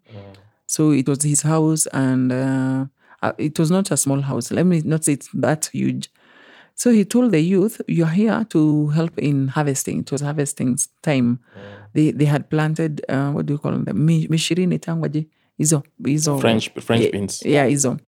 [0.67, 2.85] So it was his house, and uh,
[3.23, 4.51] uh, it was not a small house.
[4.51, 6.09] Let me not say it's that huge.
[6.79, 10.77] So he told the youth, "You are here to help in harvesting." It was harvesting
[11.01, 11.39] time.
[11.93, 13.01] They they had planted.
[13.09, 14.05] Uh, what do you call them?
[14.05, 15.27] Mi- Mishirini tangwaje?
[15.59, 17.41] Hizo hizo French French yeah, beans.
[17.45, 17.99] Yeah, hizo.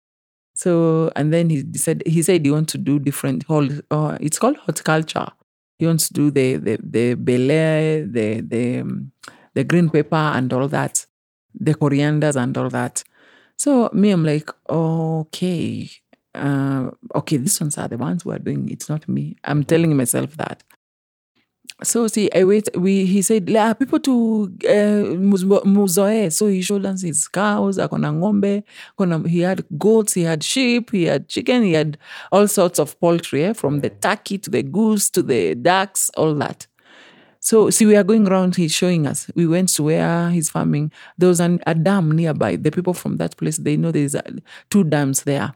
[0.53, 3.43] So and then he said he said he wants to do different.
[3.43, 5.27] Whole uh, it's called horticulture.
[5.77, 9.11] He wants to do the the the bel the the um,
[9.53, 11.05] the green pepper and all that,
[11.53, 13.03] the corianders and all that.
[13.57, 15.89] So me, I'm like, okay,
[16.35, 18.69] uh, okay, these ones are the ones who are doing.
[18.69, 19.35] It's not me.
[19.43, 20.63] I'm telling myself that.
[21.83, 22.69] So see, I wait.
[22.77, 25.15] We he said "La, people to uh,
[25.65, 26.31] muzoe.
[26.31, 27.77] So he showed us his cows.
[27.77, 28.63] Akona ng'ombe.
[28.97, 30.13] Akona, he had goats.
[30.13, 30.91] He had sheep.
[30.91, 31.63] He had chicken.
[31.63, 31.97] He had
[32.31, 36.35] all sorts of poultry, eh, from the turkey to the goose to the ducks, all
[36.35, 36.67] that.
[37.43, 38.55] So see, we are going around.
[38.55, 39.27] He's showing us.
[39.35, 40.91] We went to where he's farming.
[41.17, 42.55] There was an, a dam nearby.
[42.55, 44.21] The people from that place they know there's uh,
[44.69, 45.53] two dams there,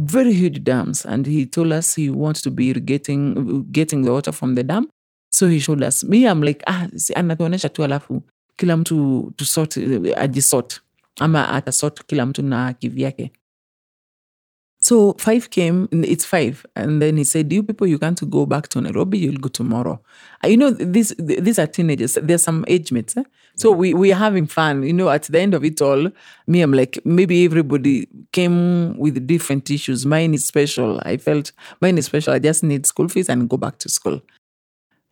[0.00, 1.06] very huge dams.
[1.06, 4.88] And he told us he wants to be irrigating, getting the water from the dam.
[5.30, 6.02] So he showed us.
[6.02, 8.22] Me, I'm like, ah, si- anatuonyesha tu alafu
[8.56, 9.76] kila mtu to sort,
[10.16, 10.80] ajisort
[11.20, 13.32] ama atasort kila mtu na kivyake.
[14.88, 16.64] So five came, it's five.
[16.74, 20.00] And then he said, You people, you can't go back to Nairobi, you'll go tomorrow.
[20.42, 22.14] Uh, You know, these these are teenagers.
[22.14, 23.14] There's some age mates.
[23.18, 23.24] Eh?
[23.54, 24.84] So we, we are having fun.
[24.84, 26.10] You know, at the end of it all,
[26.46, 30.06] me, I'm like, maybe everybody came with different issues.
[30.06, 31.02] Mine is special.
[31.02, 32.32] I felt mine is special.
[32.32, 34.22] I just need school fees and go back to school.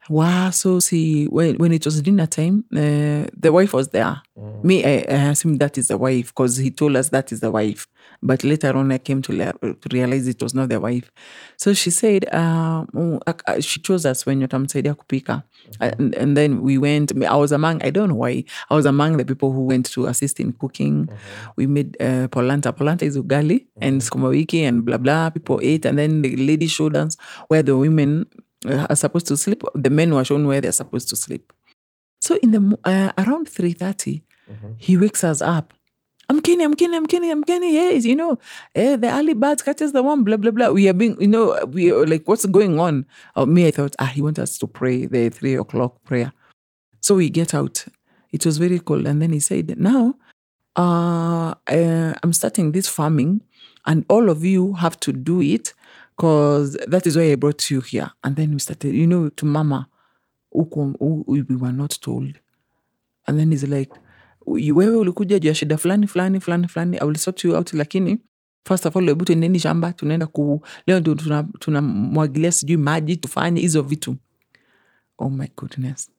[0.09, 0.51] Wow.
[0.51, 4.23] So see, when, when it was dinner time, uh, the wife was there.
[4.63, 7.51] Me, I, I assumed that is the wife because he told us that is the
[7.51, 7.87] wife.
[8.23, 11.11] But later on, I came to, le- to realize it was not the wife.
[11.57, 15.45] So she said, uh, mm, she chose us when yotamsaidia kupika.
[15.81, 19.19] And, and then we went, I was among, I don't know why, I was among
[19.19, 21.11] the people who went to assist in cooking.
[21.57, 22.73] We made uh, polenta.
[22.73, 25.31] Polenta is ugali and sukuma wiki and blah, blah.
[25.31, 25.85] People ate.
[25.85, 27.17] And then the lady showed us
[27.49, 28.27] where the women
[28.67, 29.63] are supposed to sleep.
[29.75, 31.53] The men were shown where they're supposed to sleep.
[32.21, 33.77] So in the uh, around three
[34.79, 35.73] he wakes us up.
[36.29, 37.75] I'm Kenny, I'm Kenny, I'm Kenny, I'm Kenny.
[37.75, 38.39] Yes, you know,
[38.75, 40.71] eh, the early birds catches the one, blah, blah, blah.
[40.71, 43.07] We are being, you know, we are like, what's going on?
[43.37, 46.33] Oh, me, I thought, ah, he wants us to pray the three o'clock prayer.
[47.01, 47.85] So we get out.
[48.33, 49.07] It was very cold.
[49.07, 50.17] And then he said, now,
[50.75, 53.43] uh, uh, I'm starting this farming
[53.87, 55.75] and all of you have to do it
[56.17, 58.11] because that is why I brought you here.
[58.25, 59.87] And then we started, you know, to mama,
[60.51, 62.39] hu- we were not told.
[63.27, 63.91] And then he's like,
[64.47, 67.73] "You- wewe ulikuja juu ya shida fulani fulani fulani fulani, I will sort you out,
[67.73, 68.19] lakini
[68.65, 73.61] first of all, hebu tuendeni shamba, tunaenda ku leo ndio tuna- tunamwagilia sijui maji, tufanye
[73.61, 74.17] hizo vitu.
[75.19, 76.11] Oh my goodness.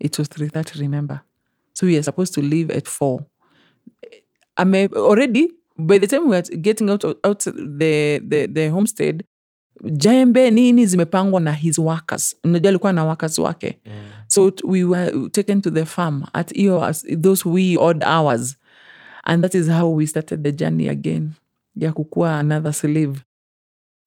[0.00, 1.20] It was 3.30, remember?
[1.72, 3.20] So we are supposed to leave at 4.
[4.58, 9.24] I'm already, by the time we were getting out, out the, the, the homestead,
[9.90, 12.36] jembe nini zimepangwa na his workers.
[12.44, 13.78] Unajua alikuwa na workers wake.
[14.26, 18.56] So we were taken to the farm at hiyo those we odd hours.
[19.24, 21.30] And that is how we started the journey again
[21.76, 23.20] ya kukuwa another slave.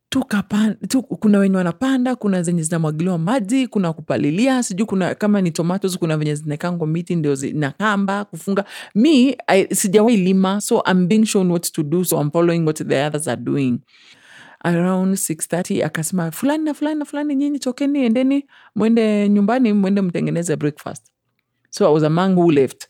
[0.10, 5.52] Tukapan- tu, kuna wenye wanapanda kuna zenye zinamwagiliwa maji kuna kupalilia sijuu kuna kama ni
[5.52, 8.66] tomatoes kuna venye zinakangwa miti ndio zinakamba kufunga.
[8.96, 9.38] Mi
[9.72, 13.28] sijawai lima so I'm being shown what to do so I'm following what the others
[13.28, 13.80] are doing
[14.66, 20.56] around 630 akasema fulani na fulani na fulani nyinyi tokeni endeni mwende nyumbani mwende mtengeneze
[20.56, 21.06] breakfast.
[21.70, 22.88] So i was among who left.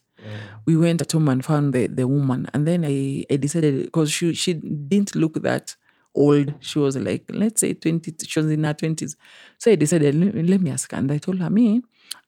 [0.67, 2.47] We went at home and found the, the woman.
[2.53, 5.75] And then i, I decided because she, she didn't look that
[6.15, 6.53] old.
[6.59, 9.15] She was like let's say 20 she was in her 20s
[9.57, 10.97] so i decided let, let me ask her.
[10.97, 11.81] And i told her me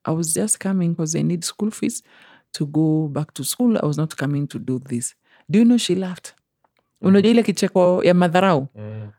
[0.05, 2.03] i was just coming because i need school fees
[2.53, 3.77] to go back to school.
[3.81, 5.15] I was not coming to do this.
[5.49, 6.33] Do you know she laughed
[7.01, 8.67] unajua ile kicheko ya madharau.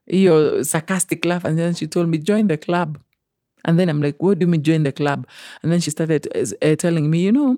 [0.07, 2.99] Hiyo sarcastic laugh and then she told me join the club.
[3.65, 5.27] And then i'm like what do you mean join the club?
[5.63, 6.29] And then she started
[6.63, 7.57] uh, telling me you know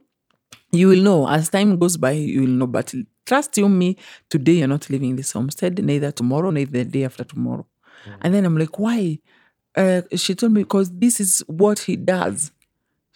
[0.72, 2.94] you will know as time goes by you will know but
[3.26, 3.96] trust you me
[4.28, 7.66] today you're not leaving this homestead neither tomorrow neither the day after tomorrow.
[8.20, 9.18] And then i'm like why?
[9.76, 12.50] Uh, she told me because this is what he does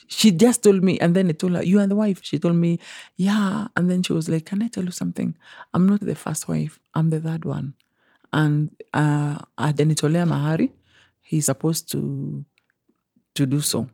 [0.06, 2.56] she just told me and then I told her you are the wife she told
[2.56, 2.78] me
[3.16, 5.36] yeah and then she was like can I tell you something
[5.72, 7.74] I'm not the first wife I'm the third one
[8.32, 10.70] and uh ajanitolea mahari
[11.20, 12.44] he's supposed to
[13.34, 13.88] to do so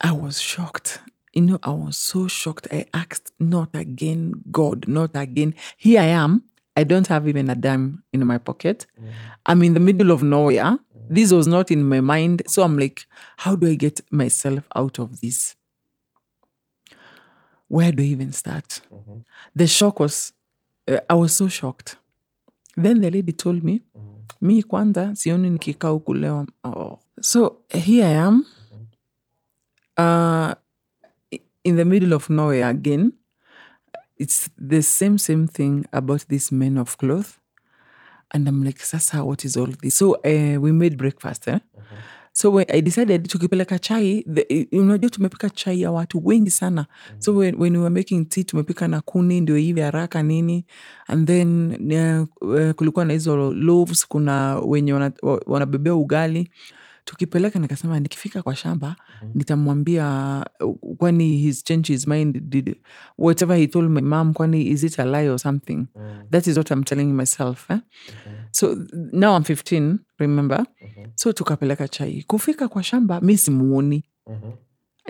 [0.00, 1.00] I was was shocked.
[1.32, 2.68] You know, I was so shocked.
[2.72, 5.54] I asked, not again, God, not again.
[5.76, 6.44] Here I am.
[6.76, 8.86] I don't have even a dime in my pocket.
[9.46, 10.78] I'm in the middle of nowhere.
[11.08, 12.42] This was not in my mind.
[12.46, 15.56] So I'm like, how do I get myself out of this?
[17.68, 18.80] Where do I even start?
[19.54, 20.32] The shock was,
[20.88, 21.96] uh, I was so shocked.
[22.76, 23.82] Then the lady told me,
[24.40, 26.46] mi kwanza sioni nikikaa huku leo.
[26.64, 26.98] Oh.
[27.20, 28.44] So here I am
[29.96, 30.54] uh,
[31.64, 33.12] in the middle of nowhere again.
[34.18, 37.38] It's the same, same thing about this men of cloth.
[38.36, 39.94] And I'm like, sasa, what is all this?
[39.96, 41.48] So uh, we made breakfast.
[41.48, 41.58] Eh?
[42.32, 44.24] So when I decided tukipeleka chai,
[44.72, 46.86] unajua tumepika chai ya watu wengi sana.
[47.18, 50.64] So when, when we were making tea, tumepika na kuni ndio hivi haraka nini.
[51.06, 51.72] And then
[52.40, 56.50] uh, kulikuwa na hizo loaves, kuna wenye wana- wa- wanabebea ugali
[57.06, 58.96] tukipeleka nikasema nikifika kwa shamba
[59.34, 62.76] nitamwambia uh, kwani he's changed his mind did
[63.18, 65.86] whatever he told my mom kwani is it a lie or something?
[66.30, 67.78] That is what i'm telling myself eh?
[68.50, 68.76] so
[69.12, 70.66] now i'm 15 remember?
[71.14, 72.24] So tukapeleka chai.
[72.26, 74.04] Kufika kwa shamba mi simuoni.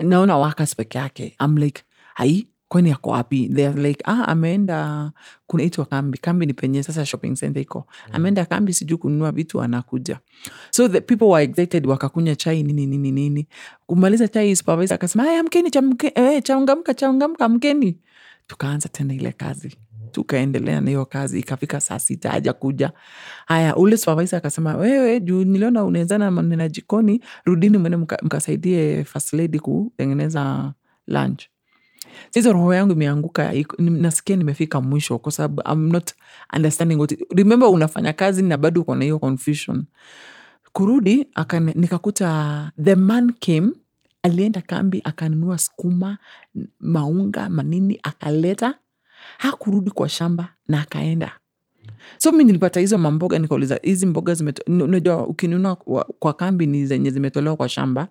[0.03, 1.35] Naona wakas peke yake.
[1.45, 1.83] I'm like
[2.15, 3.49] ai kwani yako wapi?
[3.49, 5.11] They're like ah, ameenda
[5.47, 7.87] kunaitwa kambi kambi ni penye sasa shopping center iko.
[8.11, 10.19] Ameenda kambi sijuu kununua vitu anakuja.
[10.71, 13.47] So the people were excited wakakunya chai nini nini nini.
[13.85, 17.97] Kumaliza chai supervisor akasema haya mkeni chamke, eh, changamka changamka mkeni.
[18.47, 19.77] Tukaanza tena ile kazi.
[20.11, 22.91] Tukaendelea na hiyo kazi ikafika saa sita haja kuja
[23.45, 29.33] haya ule supervisor akasema wewe juu niliona unaezana maneno jikoni rudini mwende mka- mkasaidie first
[29.33, 30.73] lady kutengeneza
[31.07, 31.43] lunch
[32.29, 36.11] sasa roho yangu imeanguka nasikia nimefika mwisho kwa sababu I'm not
[36.55, 39.83] understanding what remember unafanya kazi na bado uko hiyo confusion.
[40.73, 43.71] Kurudi akane, nikakuta the man came
[44.23, 46.17] alienda kambi akanunua skuma
[46.79, 48.73] maunga manini akaleta.
[49.37, 51.31] Hakurudi kwa shamba na akaenda.
[52.17, 54.35] So mi nilipata hizo mamboga nikauliza hizi mboga
[54.67, 58.07] unajua ukinunua kwa, kambi ni zenye zimetolewa kwa shamba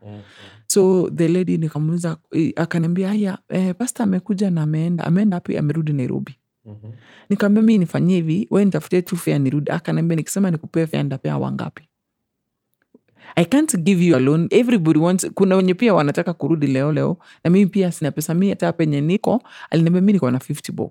[0.66, 2.16] so the lady nikamuuliza
[2.57, 6.35] akaniambia haya eh, pasta amekuja na ameenda ameenda hapi amerudi nairobi.
[7.31, 9.70] Nikaambia mi nifanyie hivi we nitafutie tu fea nirudi.
[9.70, 11.88] Akaniambia nikisema nikupea fea ndapea wangapi?
[13.37, 17.50] I can't give you alone everybody wants kuna wenye pia wanataka kurudi leo leo na
[17.50, 18.35] mimi pia sina pesa.
[18.35, 20.90] Mi hata penye niko aliniambia mi niko na 50 bob.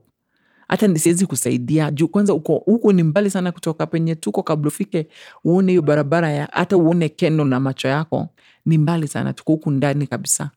[0.67, 1.91] Hata nisiwezi kusaidia.
[1.91, 5.07] Juu kwanza uko huku ni mbali sana kutoka penye tuko kabla ufike
[5.43, 8.29] uone hiyo barabara ya hata uone keno na macho yako
[8.65, 10.51] ni mbali sana tuko huku ndani kabisa.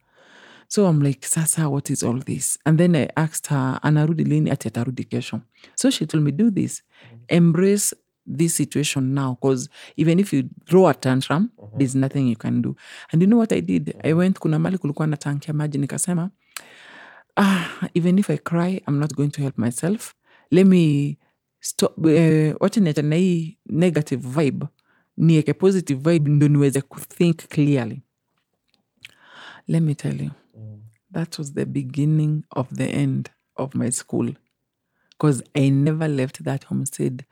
[0.69, 2.59] So i'm like sasa what is all this?
[2.65, 4.51] And then i asked her anarudi lini?
[4.51, 5.41] Ati atarudi kesho.
[5.75, 6.83] So she told me do this.
[7.29, 7.97] Embrace
[8.37, 12.77] this situation now because even if you throw a tantrum there's nothing you can do.
[13.13, 13.97] And you know what i did?
[14.05, 16.31] I went kuna mali kulikuwa na tanki ya maji nikasema
[17.37, 20.15] ah, even if I cry, I'm not going to help myself.
[20.51, 21.17] Let me
[21.61, 21.99] stop.
[21.99, 24.67] Uh, wacha niacha na hii negative vibe
[25.19, 28.03] nieke positive vibe ndo niweze kuthink clearly.
[29.69, 30.31] Let me tell you,
[31.13, 34.35] that was the beginning of the end of my school
[35.11, 37.25] because I never left that homestead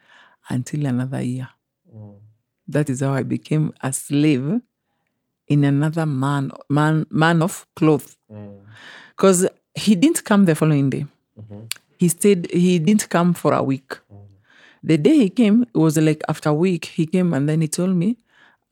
[0.50, 1.48] until another year.
[2.68, 4.60] That is how I became a slave
[5.46, 8.60] in another man man man of cloth mm.
[9.10, 11.06] because he didn't come the following day.
[11.38, 11.60] Mm-hmm.
[11.98, 12.50] He stayed.
[12.50, 13.90] He didn't come for a week.
[14.12, 14.25] Mm.
[14.84, 16.84] The day he came, it was like after a week.
[16.86, 18.16] He came and then he told me,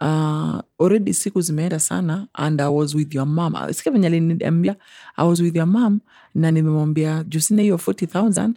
[0.01, 3.55] uh, already siku zimeenda sana and I was with your mom.
[3.73, 4.77] Sikia venye aliniambia
[5.17, 6.01] I was with your mom
[6.35, 8.51] na nimemwambia juu sina hiyo 40000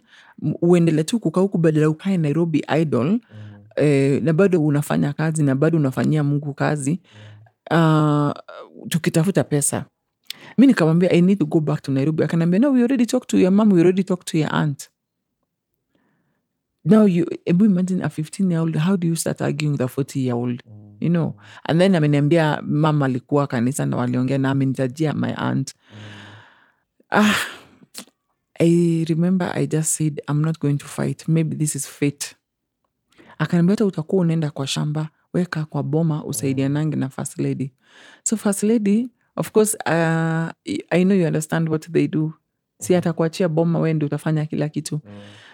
[0.62, 3.20] uendele tu kukaa huku badala ukae Nairobi idol.
[3.76, 7.00] Eh, na bado unafanya kazi na bado unafanyia Mungu kazi.
[7.70, 8.30] Uh,
[8.88, 9.84] tukitafuta pesa.
[10.58, 12.24] Mi nikamwambia i need to go back to nairobi.
[12.24, 14.88] Akaniambia no we already talked to your mom we already talked to your aunt
[16.90, 19.88] now you ebu imagine a 15 year old how do you start arguing with a
[19.88, 20.62] 40 year old
[21.00, 21.34] you know?
[21.64, 25.74] And then ameniambia mama alikuwa kanisa na waliongea na amenitajia my aunt.
[27.10, 27.34] Ah,
[28.60, 31.28] i remember i just said i'm not going to fight.
[31.28, 32.36] Maybe this is fate.
[33.38, 37.72] Akaniambia hata utakuwa unaenda kwa shamba weka kwa boma usaidianange na first lady.
[38.22, 40.50] So first lady of course uh,
[40.90, 42.32] i know you understand what they do.
[42.80, 45.00] Si atakuachia boma wende utafanya kila kitu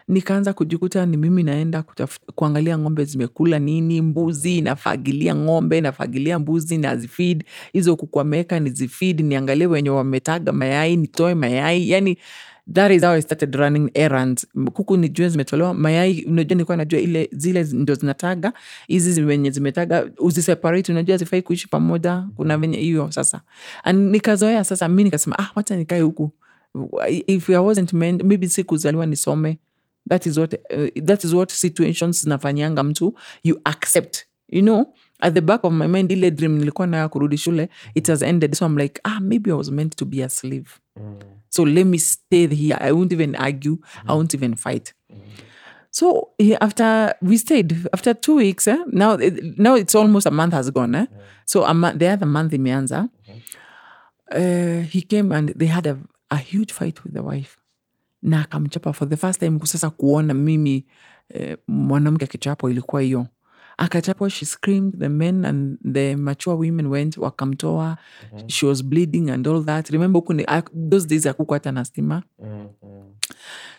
[0.08, 6.78] nikaanza kujikuta ni mimi naenda kutaf- kuangalia ng'ombe zimekula nini mbuzi nafagilia ng'ombe nafagilia mbuzi
[6.78, 8.60] nazifid hizo kuku wameweka
[9.16, 11.90] niangalie wenye wametaga mayai nitoe mayai.
[11.90, 12.18] Yani
[12.74, 14.46] that is how i started running errands.
[14.72, 18.52] Kuku nijue zimetolewa mayai unajua nilikuwa najua ile zile ndo zinataga
[18.86, 23.40] hizi wenye zimetaga uziseparate unajua zifai kuishi pamoja kuna venye hiyo sasa.
[23.84, 26.30] And nikazoea sasa mi nikasema ah wacha nikae huku.
[27.26, 29.58] If I wasn't meant, maybe si kuzaliwa nisome
[30.08, 33.14] that is what, uh, that is what situations zinafanyanga mtu.
[33.42, 34.26] You accept.
[34.48, 34.86] You know
[35.20, 38.54] at the back of my mind ile dream nilikuwa nayo kurudi shule it has ended.
[38.54, 40.68] So i'm like ah maybe i was meant to be a slave.
[41.48, 42.76] So let me stay here.
[42.80, 43.78] I won't even argue.
[44.06, 44.92] I won't even fight.
[45.90, 47.88] So after we stayed.
[47.92, 49.16] After two weeks eh, now
[49.56, 51.06] now it's almost a month has gone eh?
[51.46, 53.08] so a month, the other month imeanza.
[54.30, 55.98] Uh, he came and they had a,
[56.30, 57.56] a huge fight with the wife
[58.24, 60.86] na akamchapa for the first time sasa kuona mimi
[61.28, 63.26] eh, mwanamke akichapwa ilikuwa hiyo.
[63.76, 67.96] Akachapwa she screamed the men and the mature women went wakamtoa.
[68.46, 69.90] She was bleeding and all that.
[69.90, 70.34] Remember huku
[70.90, 72.22] those days akuku hata na stima.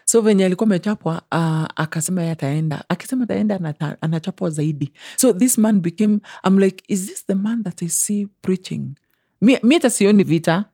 [0.06, 2.84] So venye alikuwa amechapwa uh, akasema ye ataenda.
[2.90, 4.92] Akisema ataenda anata- anachapwa zaidi.
[5.16, 8.96] So this man became I'm like is this the man that I see preaching?
[9.42, 10.66] Mi hata sioni vita.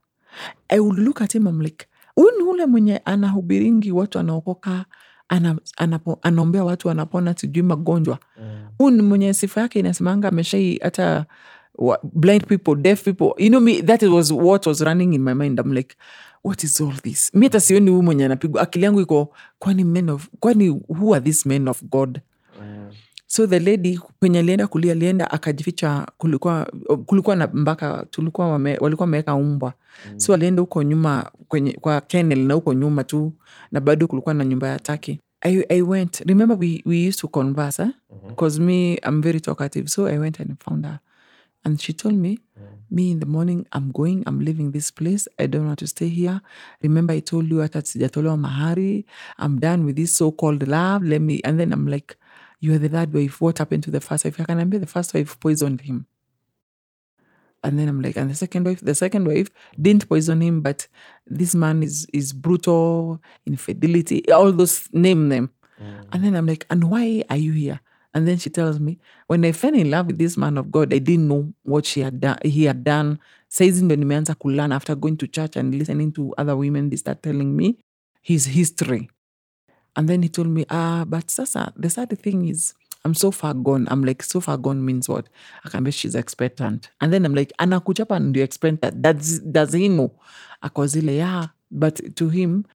[0.70, 1.86] I would look at him I'm like
[2.22, 4.86] huyu ni ule mwenye anahubiringi watu anaokoka
[6.22, 8.18] anaombea watu wanapona sijui magonjwa.
[8.78, 11.26] Huyu ni mwenye sifa yake inasemanga ameshai hata
[12.14, 13.44] blind people deaf people.
[13.44, 15.60] You know me that was what was running in my mind.
[15.60, 15.96] I'm like
[16.44, 17.32] what is all this?
[17.34, 18.62] Mi hata sioni huyu mwenye anapigwa.
[18.62, 22.20] Akili yangu iko kwani men of kwani who are these men of god
[23.32, 26.72] so the lady kwenye alienda kulia alienda akajificha kulikuwa
[27.06, 29.74] kulikuwa na mpaka tulikuwa wame, walikuwa wameweka umbwa.
[30.12, 30.20] Mm.
[30.20, 33.34] so alienda huko nyuma kwenye, kwa kennel na huko nyuma tu
[33.72, 35.20] na bado kulikuwa na nyumba ya taki.
[35.42, 37.84] I, I went remember we, we used to converse
[38.28, 38.66] because eh?
[38.68, 39.88] me I'm very talkative.
[39.90, 41.00] So I went and found her.
[41.64, 42.40] And she told me
[42.92, 45.28] me in the morning i'm going i'm leaving this place.
[45.40, 46.42] I don't want to stay here.
[46.82, 49.06] Remember i told you hata sijatolewa mahari.
[49.40, 51.06] I'm done with this so-called love.
[51.08, 52.16] Let me and then i'm like
[52.62, 54.88] you are the third wife what happened to the first wife i can remember the
[54.88, 56.06] first wife poisoned him.
[57.64, 60.88] And then i'm like and the second wife the second wife didn't poison him but
[61.28, 65.50] this man is is brutal infidelity all those name them.
[65.80, 66.06] Mm.
[66.12, 67.82] And then i'm like and why are you here?
[68.14, 70.94] And then she tells me when i fell in love with this man of god
[70.94, 73.20] i didn't know what she had done he had done.
[73.48, 77.22] Saizi ndo nimeanza kulearn after going to church and listening to other women they start
[77.22, 77.76] telling me
[78.22, 79.10] his history
[79.96, 82.74] and then he told me, ah, but Sasa, the sad thing is,
[83.04, 83.88] I'm so far gone.
[83.90, 85.28] I'm like, so far gone means what?
[85.66, 86.90] I can bet she's expectant.
[87.02, 89.02] And then I'm like, anakuchapa ndio expectant.
[89.02, 90.12] Does, does he know?
[90.64, 91.48] Akozile, yeah.
[91.72, 92.66] But to him,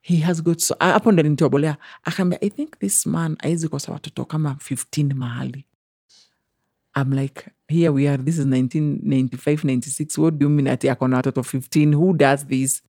[0.00, 1.76] he has got so, hapo ndo nitobolea.
[2.06, 5.64] Akaambia, I think this man aizi kosa watoto kama 15 mahali.
[6.96, 8.16] I'm like, here we are.
[8.16, 10.18] This is 1995, 96.
[10.18, 11.92] What do you mean ati ako na watoto 15?
[11.92, 12.82] Who does this?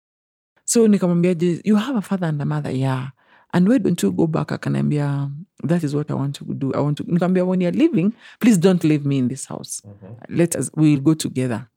[0.65, 3.11] so nikamwambia you have a father and a mother yeah
[3.55, 4.47] and why don't you go back?
[4.51, 6.73] Akaniambia um, that is what i want to do.
[6.73, 9.81] I want to nikamwambia when you're leaving please don't leave me in this house.
[9.85, 10.37] Mm-hmm.
[10.37, 11.67] Let us we'll go together.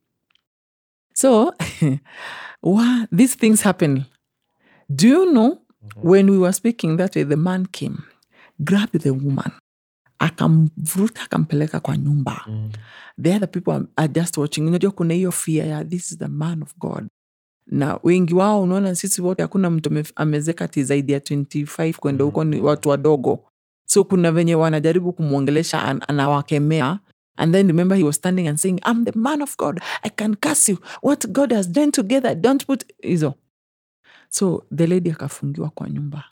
[1.15, 1.53] So
[2.63, 4.07] wow, these things happen.
[4.93, 6.09] Do you know mm-hmm.
[6.09, 8.05] when we were speaking that way the man came
[8.65, 9.53] grabbed the woman
[10.19, 12.45] akamvuruta akampeleka kwa nyumba.
[12.47, 12.71] Mm-hmm.
[13.23, 14.67] The other people are, are just watching.
[14.67, 17.09] Unajua kuna hiyo fear ya this is the man of god
[17.69, 22.25] na wengi wao unaona sisi wote hakuna mtu ame- amezeka ti zaidi ya 25 kwenda
[22.25, 23.45] huko ni watu wadogo.
[23.89, 26.99] So kuna venye wanajaribu kumwongelesha an, anawakemea
[27.37, 29.81] and then remember he was standing and saying i'm the man of god.
[30.03, 30.79] I can curse you.
[31.03, 33.35] What god has done together don't put hizo.
[34.31, 36.25] So the lady akafungiwa kwa nyumba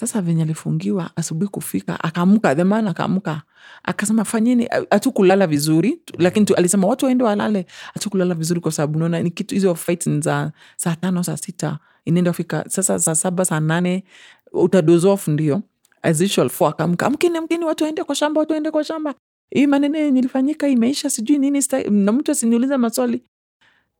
[0.00, 3.42] sasa venye alifungiwa asubuhi kufika akaamka theman akaamka.
[3.82, 6.00] Akasema fanyeni hatukulala vizuri.
[6.18, 7.66] Lakini alisema watu waende walale.
[7.94, 12.32] Hatukulala vizuri kwa sababu naona ni kitu hizo fight za saa tano saa sita inaenda
[12.32, 14.04] fika sasa saa saba saa nane
[14.52, 15.62] utadozof ndio.
[16.02, 19.14] As usual fo akaamka mkini mkini watu waende kwa shamba watu waende kwa shamba.
[19.50, 20.28] Hii maneno yenye
[20.68, 23.22] imeisha sijui nini na mtu asiniuliza maswali.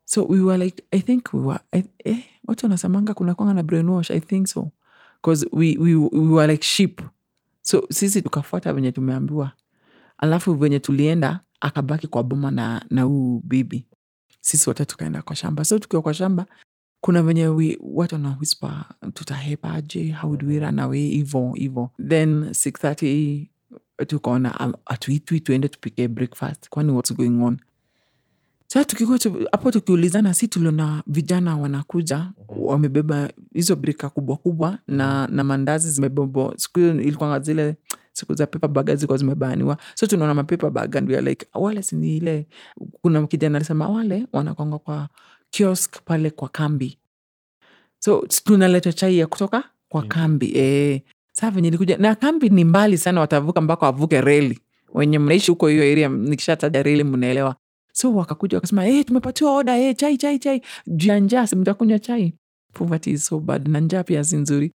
[0.07, 3.62] So we were like i think we were I, eh, watu wanasemanga kuna kwanga na
[3.62, 4.68] brainwash i think so
[5.23, 7.01] bcause we, we, we were like sheep.
[7.62, 9.53] So sisi tukafuata venye tumeambiwa.
[10.19, 13.87] Alafu venye tulienda akabaki kwa boma na na huu bibi.
[14.41, 15.64] Sisi wote tukaenda kwa shamba.
[15.64, 16.47] So tukiwa kwa shamba
[17.01, 21.91] kuna venye we, watu wana whisper tutahepaje how do we run hivo hivo.
[22.09, 23.47] Then 630
[24.07, 26.69] tukaona um, atuitwi tuende tupike breakfast.
[26.69, 27.59] Kwani what's going on
[28.67, 29.19] sa tukikuwa
[29.53, 36.55] hapo tukiulizana si tuliona vijana wanakuja wamebeba hizo brika kubwa kubwa na, na mandazi zimebebwa
[36.57, 37.77] siku hiyo ilikuanga zile
[38.12, 39.77] siku za pepa baga zilikuwa zimebaniwa.
[39.95, 42.47] So tunaona mapepa baga and like wale sini ile
[43.03, 45.09] kuna kijana alisema wale wanakwanga kwa
[45.51, 46.99] kiosk pale kwa kambi.
[47.99, 51.03] So tunaleta chai ya kutoka kwa kambi e,
[51.33, 54.61] saa venye likuja na kambi ni mbali sana watavuka mpaka wavuke reli.
[54.95, 57.57] Wenye mnaishi huko hiyo area nikishataja reli mnaelewa
[57.99, 60.63] so wakakuja wakasema hey, tumepatiwa oda hey, chai chai chai.
[60.87, 62.35] Juu ya njaa simtakunywa chai?
[62.73, 64.73] Poverty is so bad na njaa pia si nzuri.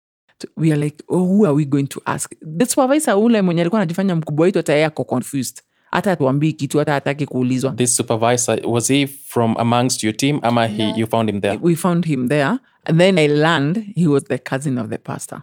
[0.56, 2.32] We are like oh, who are we going to ask?
[2.58, 5.60] The supervisor ule mwenye alikuwa anajifanya mkubwa wetu hata yeye ako confused.
[5.90, 7.72] Hata atuambii kitu hata hataki kuulizwa.
[7.72, 10.38] This supervisor, was he from amongst your team?
[10.42, 11.58] Ama he, you found him there?
[11.62, 12.58] we found him there.
[12.84, 15.42] And then i learned he was the cousin of the pastor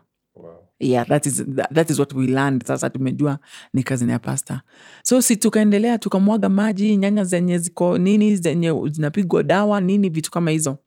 [0.80, 2.64] yeah that is, that, is what we learned.
[2.66, 3.40] Sasa tumejua
[3.74, 4.62] ni cousin ya pasta
[5.04, 10.52] so si tukaendelea tukamwaga maji nyanya zenye ziko nini zenye zinapigwa dawa nini vitu kama
[10.52, 10.78] hizo.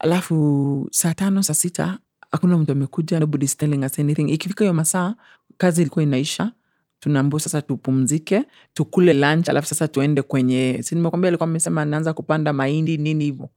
[0.00, 1.98] Alafu saa tano saa sita
[2.30, 4.30] hakuna mtu amekuja nobody's telling us anything.
[4.30, 5.14] Ikifika hiyo masaa
[5.56, 6.52] kazi ilikuwa inaisha.
[7.00, 8.44] Tunaambua sasa tupumzike
[8.74, 13.50] tukule lunch alafu sasa tuende kwenye si nimekwambia alikuwa amesema anaanza kupanda mahindi nini hivo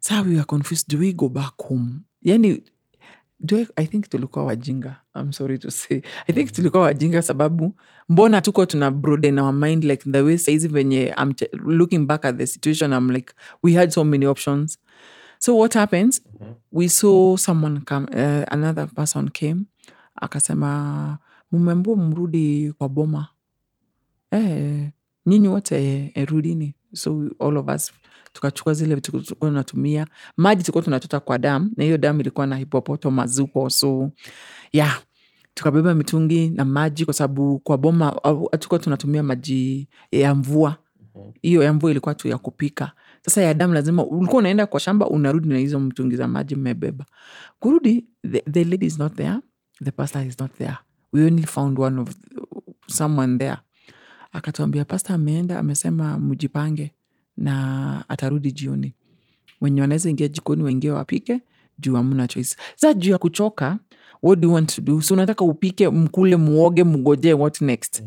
[0.00, 1.90] saa we are confused do we go back home?
[2.22, 2.62] Yani
[3.40, 4.96] do I, I think tulikuwa wajinga.
[5.14, 6.02] I'm sorry to say.
[6.28, 7.74] I think tulikuwa wajinga sababu
[8.08, 12.36] mbona tuko tuna broaden our mind like the way saizi venye I'm looking back at
[12.36, 13.32] the situation I'm like
[13.62, 14.78] we had so many options.
[15.38, 16.20] So what happens?
[16.72, 19.66] We saw someone come uh, another person came
[20.22, 21.18] akasema
[21.52, 23.28] mumembu mrudi kwa boma.
[24.30, 24.90] Eh,
[25.26, 27.92] nyinyi wote eh, so all of us
[28.32, 30.06] tukachukua zile vitu tulikuwa tunatumia.
[30.36, 34.10] Maji tulikuwa tunachota kwa damu na hiyo damu ilikuwa na hipopotamus huko so
[34.72, 35.02] yeah
[35.54, 38.48] tukabeba mitungi na maji kwa sababu kwa boma au-
[38.80, 40.76] tunatumia maji ya mvua.
[41.42, 42.92] Hiyo ya mvua ilikuwa tu ya kupika.
[43.22, 47.04] Sasa ya damu lazima ulikuwa unaenda kwa shamba unarudi na hizo mtungi za maji mmebeba.
[47.58, 49.36] Kurudi the, the lady is not there
[49.84, 50.76] the pastor is not there.
[51.12, 52.08] We only found one of
[52.86, 53.56] someone there.
[54.32, 56.92] Akatuambia pasta ameenda amesema mjipange
[57.38, 58.94] na atarudi jioni.
[59.60, 61.40] Wenye wanaweza ingia jikoni waingie wapike
[61.78, 62.56] juu amna choice.
[62.76, 63.78] Sa juu ya kuchoka
[64.22, 65.00] what do you want to do?
[65.02, 68.02] So unataka upike mkule muoge mgojee what next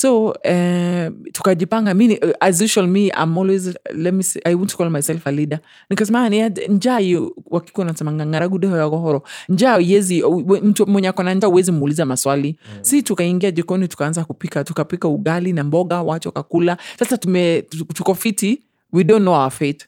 [0.00, 4.74] so uh, tukajipanga mi uh, as usual me i'm always let me say, i won't
[4.76, 5.60] call myself a leader.
[5.90, 7.00] Nikasema ni njaa
[7.46, 10.22] wakikuwa nasemanga ngaragudeho ya gohoro njaa yezi
[10.62, 12.58] mtu mwenye akona njaa uwezi muuliza maswali.
[12.74, 12.78] Mm.
[12.84, 16.76] si tukaingia jikoni tukaanza kupika tukapika ugali na mboga watu wakakula.
[16.98, 17.62] Sasa tume
[17.94, 19.86] tuko fiti we don't know our fate.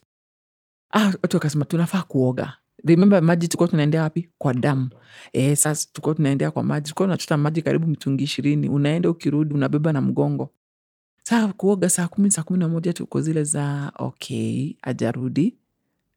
[0.95, 2.53] Ah, watu wakasema tunafaa kuoga
[2.85, 4.29] remember maji tulikuwa tunaendea wapi?
[4.39, 4.91] Kwa damu.
[5.33, 6.85] E, sasa tulikuwa tunaendea kwa maji.
[6.85, 8.69] Tulikuwa tunachota maji karibu mitungi ishirini.
[8.69, 10.51] Unaenda ukirudi unabeba na mgongo.
[11.23, 15.57] Saa kuoga saa kumi saa kumi na moja tuko zile za okay ajarudi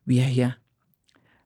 [0.08, 0.54] we are here.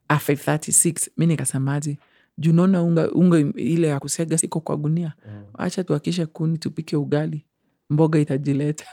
[0.07, 1.97] A 536 mi nikasemaje
[2.37, 5.13] juu naona unga, unga ile ya kusiaga siko kwa gunia.
[5.57, 7.45] Acha tuakishe kuni tupike ugali
[7.89, 8.85] mboga itajileta.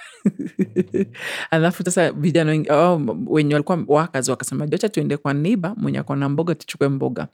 [1.51, 6.29] Alafu sasa vijana wengi- oh, wenye walikuwa wakazi wakasema jocha tuende kwa neiba mwenye akona
[6.29, 7.29] mboga tuchukue mboga.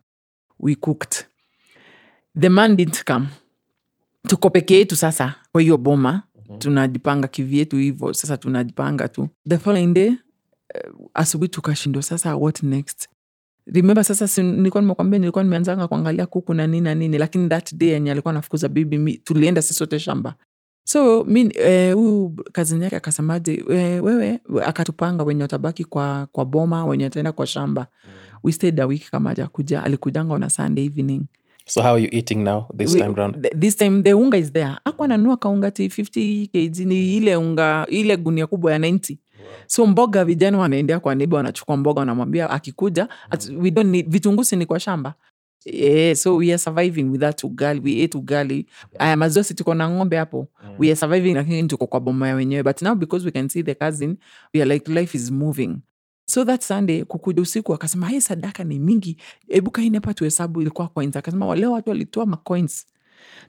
[0.61, 1.25] We cooked.
[2.41, 3.27] The man didn't come.
[4.29, 6.23] Tuko peke yetu sasa kwa hiyo boma
[6.59, 9.29] tunajipanga kivyetu hivo sasa tunajipanga tu.
[9.49, 12.03] The following day uh, asubuhi tukashindwa.
[12.03, 13.09] Sasa what next?
[13.67, 17.89] Remember sasa nilikuwa nimekwambia nilikuwa nimeanzanga kuangalia kuku na nini na nini lakini that day
[17.89, 20.35] yenye alikuwa nafukuza bibi mi, tulienda sisi sote shamba
[20.85, 26.85] so mi eh, huyu kazini yake akasemaje eh, wewe akatupanga wenye watabaki kwa, kwa boma
[26.87, 27.87] wenye wataenda kwa shamba.
[28.45, 31.23] We stayed a week kama ajakuja alikujanga on a sunday evening.
[31.67, 33.37] So how are you eating now this We- time round?
[33.37, 34.77] th- this time the unga is there.
[34.85, 39.17] Akwa nanua kaunga ti 50 kg ni ile unga ile gunia kubwa ya 90
[39.67, 43.09] so mboga vijana wanaendea kwa neiba wanachukua mboga wanamwambia akikuja
[43.51, 43.63] mm.
[43.63, 45.15] we don't need vitungusi ni kwa shamba
[45.65, 47.81] Yeah, so we are surviving with that ugali.
[47.81, 48.67] We ate ugali.
[48.99, 50.49] Aya mazosi tuko na ng'ombe hapo.
[50.79, 52.63] We are surviving lakini tuko kwa boma ya wenyewe.
[52.63, 54.19] But now because we can see the cousin
[54.55, 55.77] we are like life is moving.
[56.27, 59.17] So that sunday kukuja usiku akasema hii sadaka ni mingi.
[59.49, 61.17] Hebu kaini hapa tuhesabu ilikuwa coins.
[61.17, 62.87] Akasema wale watu walitoa macoins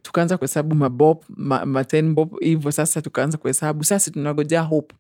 [0.02, 3.84] tukaanza kuhesabu mabob ma, ma ten bob hivyo sasa tukaanza kuhesabu.
[3.84, 4.96] Sasa tunagojea hope.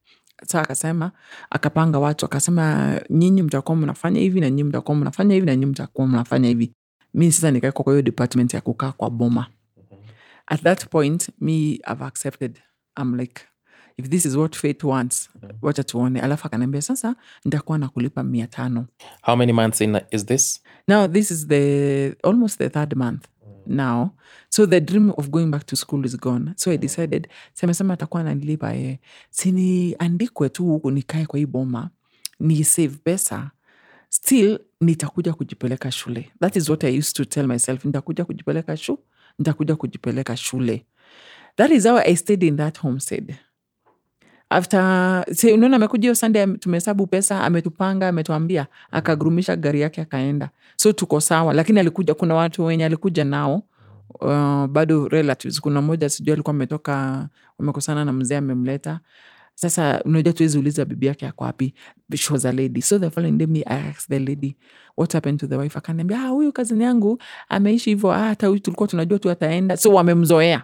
[0.47, 1.11] Sa akasema
[1.49, 2.25] akapanga watu.
[2.25, 6.71] Akasema nyinyi mtakuwa mnafanya hivi na nyinyi mtakuwa mnafanya hivi na nyinyi mtakuwa mnafanya hivi
[7.13, 9.47] mi sasa nikawekwa kwa hiyo department ya kukaa kwa boma.
[10.47, 12.59] At that point mi have accepted.
[13.01, 13.41] I'm like
[13.97, 15.29] if this is what fate wants
[15.61, 16.19] wacha tuone.
[16.21, 18.85] Alafu akaniambia sasa nitakuwa na kulipa mia tano.
[19.21, 20.61] How many months in is this?
[20.87, 23.25] now this is the almost the third month
[23.65, 24.09] now.
[24.49, 26.53] So the dream of going back to school is gone.
[26.57, 28.99] So i decided semesema atakuwa nanilipa yeye.
[29.29, 31.89] Siniandikwe tu huku nikae kwa hii boma
[32.39, 33.51] ni save pesa
[34.13, 36.31] still nitakuja kujipeleka shule.
[36.39, 37.85] That is what i used to tell myself.
[37.85, 38.99] Nitakuja kujipeleka shu
[39.39, 40.85] nitakuja kujipeleka shule.
[41.55, 43.35] That is how i stayed in that homestead.
[44.49, 50.49] After unaona amekuja hiyo sunday tumehesabu pesa ametupanga ametuambia akagurumisha gari yake akaenda.
[50.75, 51.53] So tuko sawa.
[51.53, 53.63] Lakini alikuja kuna watu wenye alikuja nao
[54.21, 55.61] uh, bado relatives.
[55.61, 57.27] Kuna mmoja sijui alikuwa ametoka
[57.59, 58.99] wamekosana na mzee amemleta
[59.55, 61.73] sasa unajua tuwezi uliza bibi yake ako wapi.
[62.15, 62.81] She was a lady.
[62.81, 64.55] So the following day me I asked the lady
[64.97, 65.77] what happened to the wife?
[65.77, 68.11] Akaniambia ah, huyu kazini yangu ameishi hivyo.
[68.11, 69.77] Ah, hata huyu tulikuwa tunajua tu ataenda.
[69.77, 70.63] So wamemzoea.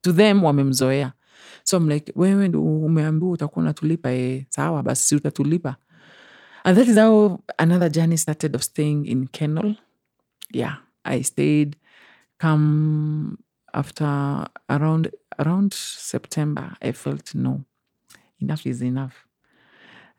[0.00, 1.12] To them wamemzoea.
[1.62, 5.76] So I'm like wewe umeambiwa utakuwa unatulipa e, sawa basi si utatulipa.
[6.64, 9.74] And that is how another journey started of staying in Kenol.
[10.52, 11.76] Yeah i stayed
[12.40, 13.36] come
[13.72, 17.60] after around around september i felt no
[18.40, 19.12] enough is enough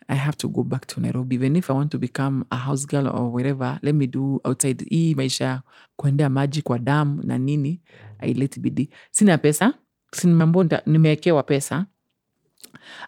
[0.07, 1.35] I have to go back to Nairobi.
[1.35, 4.85] Even if I want to become a house girl or wherever, let me do outside
[4.89, 5.61] hii maisha
[5.95, 7.81] kuendea maji kwa damu na nini,
[8.19, 8.89] I let bidii.
[9.11, 9.73] Sina pesa,
[10.13, 11.85] sinimambo nimewekewa pesa.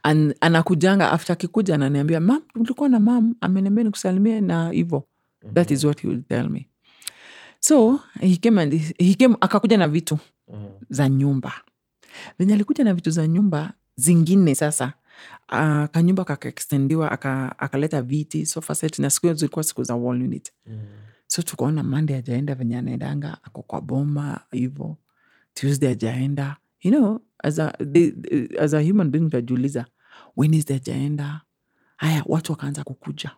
[0.03, 5.07] An, anakujanga after akikuja ananiambia mam, ulikuwa na mam ameniambia nikusalimie na hivo.
[5.53, 6.67] That is what he will tell me.
[7.59, 10.19] So he came and he came, akakuja na vitu
[10.89, 11.53] za nyumba
[12.39, 13.73] venye alikuja na vitu za nyumba
[14.07, 14.93] zingine sasa.
[15.51, 20.51] Uh, kanyumba kakaextendiwa aka- akaleta viti sofa set na siku zilikuwa siku za wall unit.
[21.27, 24.97] So tukaona mande ajaenda venye anaendanga ako kwa boma hivo.
[25.53, 28.13] Tuesday ajaenda you know as a, the-
[28.59, 29.85] as a human being utajiuliza
[30.37, 31.41] wednesday ajaenda
[31.97, 33.31] haya watu wakaanza kukuja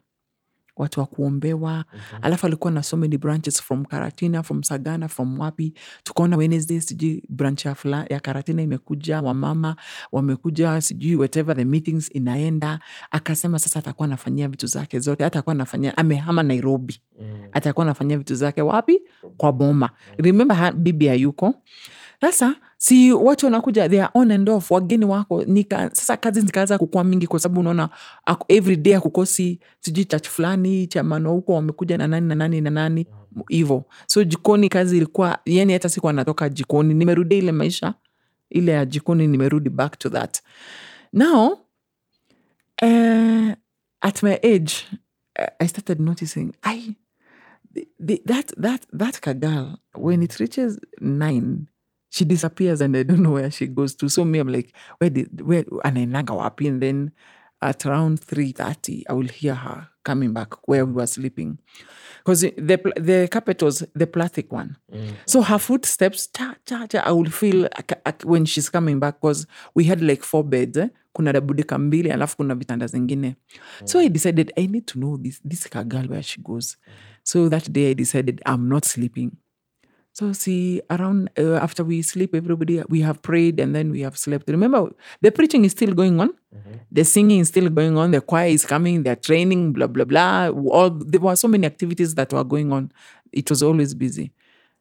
[0.80, 1.86] watu wa kuombewa.
[2.22, 5.74] Alafu alikuwa na so many branches from karatina from sagana from wapi.
[6.04, 9.76] Tukaona wednesday sijui branch ya, fula, ya karatina imekuja wamama
[10.12, 12.80] wamekuja sijui whatever the meetings inaenda.
[13.12, 17.02] Akasema sasa atakuwa anafanyia vitu zake zote atakuwa anafanyia amehama nairobi.
[17.52, 19.02] Atakuwa anafanyia vitu zake wapi?
[19.38, 19.90] Kwa boma.
[20.18, 21.54] Remember ha, bibi hayuko
[22.22, 26.78] sasa si watu wanakuja they are on and off wageni wako nika, sasa kazi zikaanza
[26.78, 27.90] kukua mingi kwa sababu unaona
[28.48, 33.08] every day akukosi sijui church fulani chamano huko wamekuja na nani na nani na nani
[33.48, 33.86] hivo.
[34.08, 37.94] So jikoni kazi ilikuwa yani hata siku anatoka jikoni nimerudi ile maisha
[38.50, 40.42] ile ya jikoni nimerudi back to that.
[41.14, 41.52] Now
[42.82, 43.52] uh,
[44.02, 44.74] at my age
[45.40, 46.96] uh, i started noticing i
[47.74, 51.58] the, the, that that that kagal when it reaches nine
[52.10, 54.10] she disappears and i don't know where she goes to.
[54.10, 57.12] So me i'm like where did where anaendaga up and then
[57.62, 61.58] at around 3.30 i will hear her coming back where we were sleeping.
[62.20, 64.76] Because the the carpet was the plastic one.
[65.26, 67.68] So her footsteps cha, cha, cha, i will feel
[68.24, 69.46] when she's coming back because
[69.76, 70.88] we had like four beds eh?
[71.14, 73.36] kuna dabudika mbili alafu kuna vitanda zingine.
[73.86, 76.78] So i decided i need to know this this girl where she goes.
[77.24, 79.32] So that day i decided i'm not sleeping
[80.20, 84.18] so see around uh, after we sleep everybody we have prayed and then we have
[84.18, 84.50] slept.
[84.50, 84.92] Remember
[85.22, 86.30] the preaching is still going on.
[86.30, 86.74] Mm-hmm.
[86.92, 88.12] The singing is still going on.
[88.12, 89.04] The choir is coming.
[89.04, 90.50] They're training blah blah blah.
[90.50, 92.92] All there were so many activities that were going on.
[93.32, 94.34] It was always busy.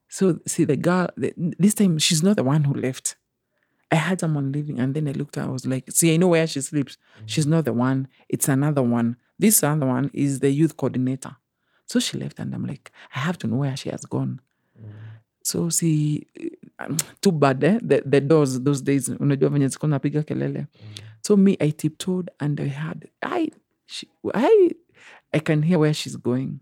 [0.08, 3.14] So see the girl the, this time she's not the one who left.
[3.92, 6.18] I had someone leaving, and then I looked at her, I was like, see, I
[6.18, 6.96] know where she sleeps.
[6.96, 7.26] Mm-hmm.
[7.26, 9.16] She's not the one, it's another one.
[9.38, 11.36] This other one is the youth coordinator.
[11.86, 14.42] So she left, and I'm like, I have to know where she has gone.
[14.78, 15.17] Mm-hmm.
[15.48, 16.26] So see,
[16.78, 17.78] um, too bad, eh?
[17.80, 20.66] The, the doors those days, unajua venye zilikuwa napiga kelele.
[21.22, 23.50] So me, I tiptoed and I had, I,
[23.86, 24.70] she, I,
[25.32, 26.60] I can hear where she's going.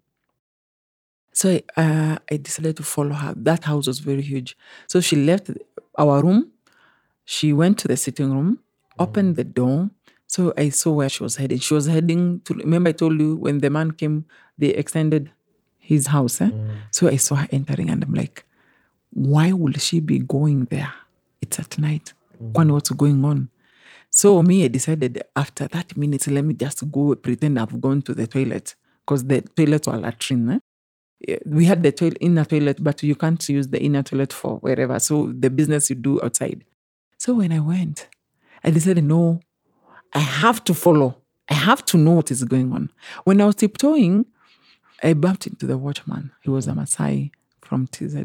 [1.32, 3.34] So I, uh, I decided to follow her.
[3.36, 4.56] That house was very huge.
[4.86, 5.50] So she left
[5.98, 6.52] our room.
[7.24, 8.60] She went to the sitting room,
[9.00, 9.90] opened the door.
[10.28, 11.58] So I saw where she was heading.
[11.58, 14.26] She was heading to, remember I told you when the man came,
[14.58, 15.32] they extended
[15.78, 16.40] his house.
[16.40, 16.50] Eh?
[16.92, 18.44] So I saw her entering and I'm like,
[19.10, 20.92] why will she be going there?
[21.40, 22.12] It's at night.
[22.52, 23.48] Kwani what's going on?
[24.10, 28.14] So me, I decided after 30 minutes, let me just go pretend I've gone to
[28.14, 30.60] the toilet because the toilets were latrine.
[31.28, 31.36] Eh?
[31.46, 34.98] We had the toilet, inner toilet, but you can't use the inner toilet for wherever.
[34.98, 36.64] So the business you do outside.
[37.18, 38.08] So when I went,
[38.64, 39.40] I decided, no,
[40.12, 41.16] I have to follow.
[41.48, 42.90] I have to know what is going on.
[43.24, 44.26] When I was tiptoeing,
[45.02, 46.32] I bumped into the watchman.
[46.42, 47.30] He was a Maasai
[47.60, 48.16] from TZ.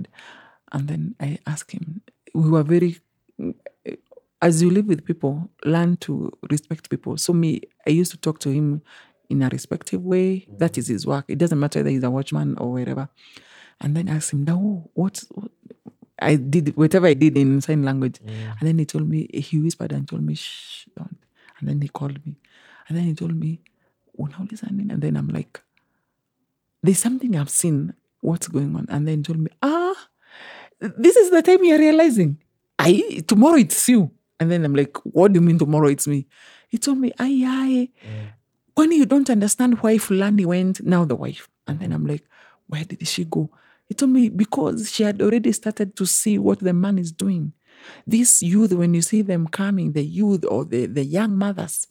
[0.72, 2.02] And then I asked him,
[2.34, 3.00] we were very,
[4.42, 7.18] as you live with people, learn to respect people.
[7.18, 8.82] So me, I used to talk to him
[9.30, 10.48] in a respectful way.
[10.58, 11.26] That is his work.
[11.28, 13.10] It doesn't matter whether he's a watchman or wherever.
[13.80, 15.52] And then I asked him, no, what, what
[16.20, 18.20] I did whatever I did in sign language.
[18.60, 21.18] And then he told me, he whispered and told me, shh, don't.
[21.60, 22.38] And then he called me.
[22.88, 23.60] And then he told me,
[24.20, 24.94] unauliza nini?
[24.94, 25.62] And then I'm like,
[26.84, 27.94] there's something I've seen.
[28.22, 28.86] What's going on?
[28.90, 29.96] And then he told me, ah,
[30.82, 32.38] this is the time you're realizing.
[32.80, 34.12] I tomorrow it's you.
[34.40, 36.26] And then I'm like, what do you mean tomorrow it's me?
[36.68, 37.90] He told me, aye, aye.
[38.04, 38.28] Mm.
[38.74, 41.48] When you don't understand why Fulani went, now the wife.
[41.68, 42.24] And then I'm like,
[42.66, 43.52] where did she go?
[43.88, 47.54] He told me, because she had already started to see what the man is doing.
[48.08, 51.88] This youth, when you see them coming, the youth or the, the young mothers,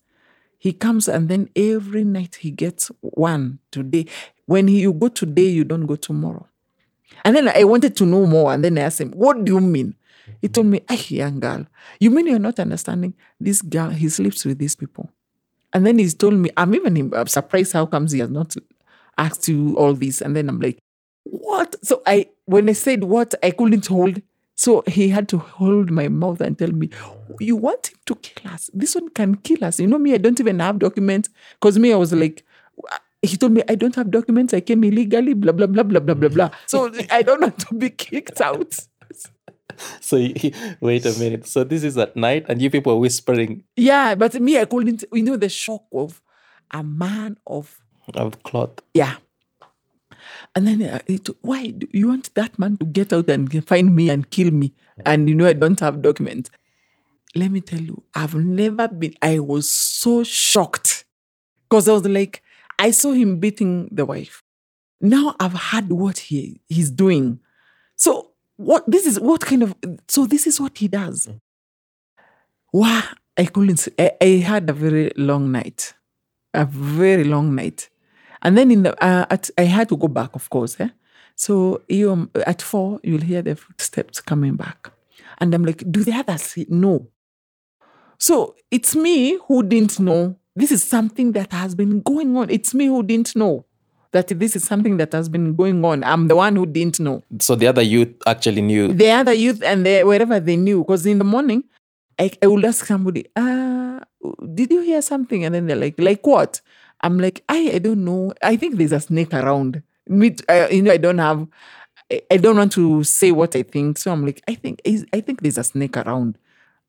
[0.58, 4.06] he comes and then every night he gets one today.
[4.46, 6.48] When he, you go today, you don't go tomorrow.
[7.24, 8.52] And then I wanted to know more.
[8.52, 9.94] And then I asked him, What do you mean?
[10.40, 11.66] He told me, Hey, young girl,
[11.98, 13.14] you mean you're not understanding?
[13.38, 15.10] This girl, he sleeps with these people.
[15.72, 18.54] And then he's told me, I'm even I'm surprised how comes he has not
[19.18, 20.20] asked you all this.
[20.20, 20.78] And then I'm like,
[21.24, 21.76] What?
[21.84, 24.22] So I when I said what, I couldn't hold.
[24.54, 26.90] So he had to hold my mouth and tell me,
[27.38, 28.70] You want him to kill us?
[28.72, 29.80] This one can kill us.
[29.80, 31.28] You know me, I don't even have documents.
[31.54, 32.44] Because me, I was like,
[33.22, 34.54] he told me I don't have documents.
[34.54, 35.34] I came illegally.
[35.34, 36.50] Blah blah blah blah blah blah blah.
[36.66, 38.74] So I don't want to be kicked out.
[40.00, 41.46] So he, wait a minute.
[41.46, 45.04] So this is at night, and you people are whispering Yeah, but me, I couldn't.
[45.12, 46.20] You know the shock of
[46.70, 47.80] a man of
[48.14, 48.80] of cloth.
[48.92, 49.16] yeah.
[50.54, 53.94] And then uh, it, why do you want that man to get out and find
[53.94, 54.74] me and kill me?
[55.06, 56.50] And you know I don't have documents.
[57.34, 59.14] Let me tell you, I've never been.
[59.22, 61.04] I was so shocked
[61.68, 62.42] because I was like,
[62.80, 64.42] I saw him beating the wife.
[65.02, 67.40] Now I've heard what he he's doing.
[67.96, 69.74] So what this is what kind of
[70.08, 71.28] so this is what he does.
[72.72, 73.02] Wow,
[73.36, 73.86] I couldn't.
[73.98, 75.92] I had a very long night,
[76.54, 77.90] a very long night,
[78.42, 80.80] and then in the uh, at, I had to go back, of course.
[80.80, 80.88] Eh?
[81.34, 84.90] So you um, at four, you'll hear the footsteps coming back,
[85.38, 86.66] and I'm like, do the others see?
[86.68, 87.08] No.
[88.16, 90.36] So it's me who didn't know.
[90.60, 92.50] This is something that has been going on.
[92.50, 93.64] It's me who didn't know
[94.12, 96.02] that this is something that has been going on.
[96.04, 98.92] I'm the one who didn't know So the other youth actually knew.
[98.92, 100.78] the other youth and the, wherever they knew.
[100.82, 101.64] Because in the morning,
[102.18, 104.00] I, I would ask somebody, uh,
[104.54, 105.44] did you hear something?
[105.44, 106.60] And then they're like, like what?
[107.00, 108.32] I'm like, I, I don't know.
[108.42, 109.82] I think there's a snake around.
[110.08, 111.46] Me, uh, you know, I don't have,
[112.12, 113.96] I, I don't want to say what I think.
[113.98, 116.36] So I'm like, I think, is- I think there's a snake around.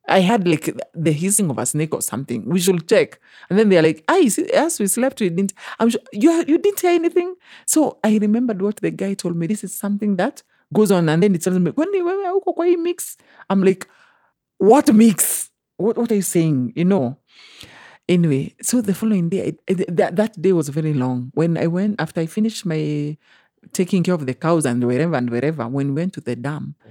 [0.08, 2.44] I had like the hissing of a snake or something.
[2.46, 3.20] We should check.
[3.48, 5.54] And then they're like, ah, "I as we slept, we didn't.
[5.78, 7.34] I'm sure you you didn't hear anything."
[7.66, 9.46] So I remembered what the guy told me.
[9.46, 10.42] This is something that
[10.74, 13.16] goes on, and then he tells me, "When you mix,"
[13.48, 13.86] I'm like,
[14.58, 15.50] "What mix?
[15.76, 17.18] What what are you saying?" You know.
[18.08, 21.30] Anyway, so the following day, I- that that day was very long.
[21.34, 23.16] When I went after I finished my
[23.72, 26.74] taking care of the cows and wherever and wherever, when we went to the dam,
[26.80, 26.90] mm-hmm.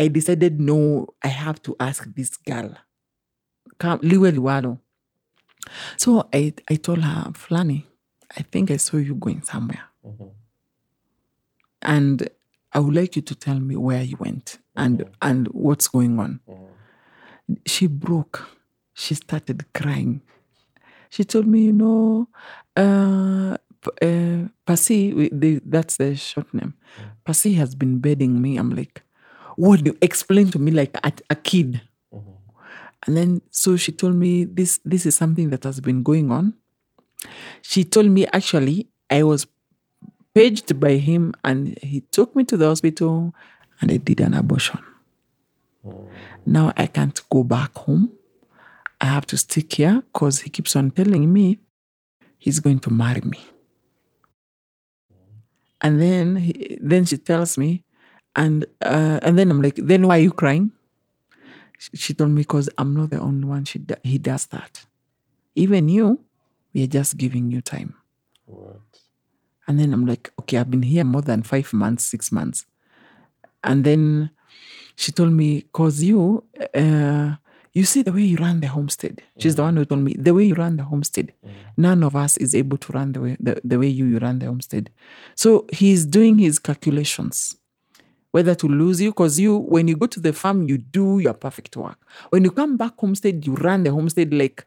[0.00, 2.74] I decided no, I have to ask this girl.
[3.78, 4.78] Come, Liwe Liwalo.
[5.98, 7.84] So I, I told her, Flani,
[8.34, 9.84] I think I saw you going somewhere.
[11.82, 12.28] And
[12.72, 16.40] I would like you to tell me where you went and and what's going on.
[17.66, 18.48] She broke.
[18.94, 20.22] She started crying.
[21.10, 22.28] She told me, you know,
[22.76, 23.56] uh,
[24.00, 25.30] uh, Pasi,
[25.66, 26.74] that's the short name.
[27.24, 28.56] Pasi has been bedding me.
[28.56, 29.02] I'm like,
[29.60, 31.82] what do you explain to me like a, a kid?
[32.14, 32.30] Mm-hmm.
[33.06, 36.54] And then so she told me this this is something that has been going on.
[37.60, 39.46] She told me actually I was
[40.34, 43.34] paged by him and he took me to the hospital
[43.82, 44.80] and I did an abortion.
[45.86, 46.08] Mm-hmm.
[46.46, 48.12] Now I can't go back home.
[48.98, 51.58] I have to stick here because he keeps on telling me
[52.38, 53.40] he's going to marry me.
[55.12, 55.38] Mm-hmm.
[55.82, 57.84] And then he, then she tells me,
[58.36, 60.72] and uh, and then I'm like, then why are you crying?
[61.78, 63.64] She- told me because I'm not the only one.
[63.64, 64.86] She he does that.
[65.54, 66.20] Even you,
[66.74, 67.94] we are just giving you time.
[68.46, 68.80] What?
[69.66, 72.66] And then I'm like, okay, I've been here more than five months, six months.
[73.62, 74.30] And then
[74.96, 77.36] she told me, cause you, uh,
[77.72, 79.22] you see the way you run the homestead.
[79.38, 81.32] She's the one who told me the way you run the homestead.
[81.76, 84.38] None of us is able to run the way the, the way you, you run
[84.40, 84.90] the homestead.
[85.34, 87.56] So he's doing his calculations
[88.32, 91.34] whether to lose you because you when you go to the farm you do your
[91.34, 91.98] perfect work.
[92.30, 94.66] When you come back homestead you run the homestead like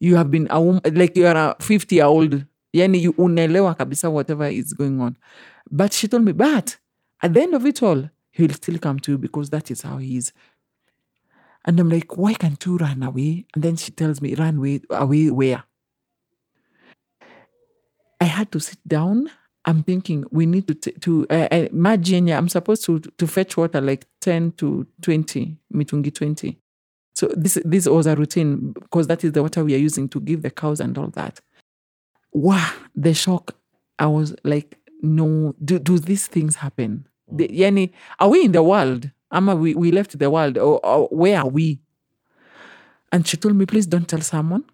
[0.00, 4.10] you have been a like you are a 50 year old yani you unaelewa kabisa
[4.10, 5.16] whatever is going on.
[5.70, 6.78] But she told me but
[7.22, 9.98] at the end of it all he'll still come to you because that is how
[9.98, 10.32] he is.
[11.64, 13.46] And i'm like why can't you run away?
[13.54, 15.64] And then she tells me run away, away where?
[18.20, 19.30] I had to sit down.
[19.66, 22.28] I'm thinking we need to t- to uh, uh, imagine.
[22.28, 26.58] I'm supposed to to fetch water like ten to twenty mitungi twenty.
[27.14, 30.20] So this this was a routine because that is the water we are using to
[30.20, 31.40] give the cows and all that.
[32.32, 33.54] Wow, the shock!
[33.98, 37.06] I was like, no, do do these things happen?
[37.30, 39.10] The, yani, are we in the world?
[39.30, 41.80] Ama we, we left the world or, or where are we?
[43.10, 44.64] And she told me, please don't tell someone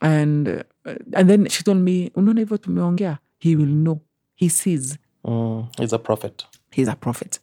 [0.00, 4.00] and uh, and then she told me unaona hivyo tumeongea he will know
[4.36, 4.98] he sees.
[5.24, 6.44] Mm, he's a prophet.
[6.70, 7.40] he's a prophet.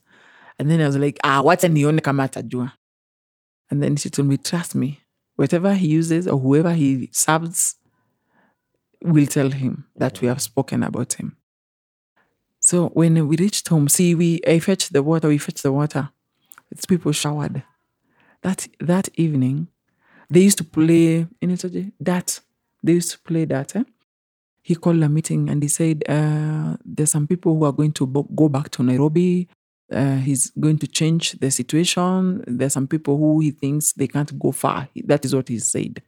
[0.60, 2.72] And then i was like ah what's wacha nione kama atajua.
[3.70, 5.00] And then she told me trust me.
[5.36, 7.76] Whatever he uses or whoever he serves
[9.02, 11.36] will tell him that we have spoken about him.
[12.60, 16.10] So when we reached home see we i fetched the water we fetched the water.
[16.72, 17.64] It's people showered.
[18.44, 19.68] That that evening
[20.30, 21.58] they used to play in
[22.00, 22.40] that
[22.84, 23.84] they used to play that eh?
[24.64, 28.08] He called a meeting and he said uh, there's some people who are going to
[28.08, 29.48] bo- go back to nairobi.
[29.92, 32.44] Uh, he's going to change the situation.
[32.48, 34.88] There's some people who he thinks they can't go far.
[35.06, 36.02] That is what he said.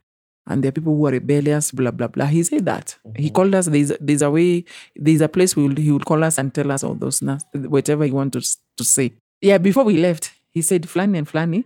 [0.48, 2.26] And there are people who are rebellious blah blah blah.
[2.26, 2.96] He said that.
[3.14, 4.64] He called us there's, there's a way
[4.96, 8.10] there's a place will, he will call us and tell us all those whatever he
[8.10, 9.12] wants to, to say.
[9.40, 11.64] Yeah before we left he said flani and flani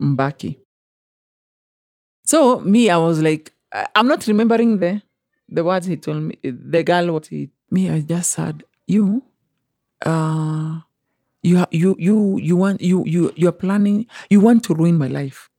[0.00, 0.56] mbaki.
[2.24, 3.52] So me, I was like,
[3.94, 5.02] I'm not remembering the
[5.52, 6.38] the words he told me.
[6.42, 9.22] The girl, what he me, I just said, you,
[10.04, 10.80] uh,
[11.42, 14.06] you you you you want you you you are planning.
[14.30, 15.50] You want to ruin my life.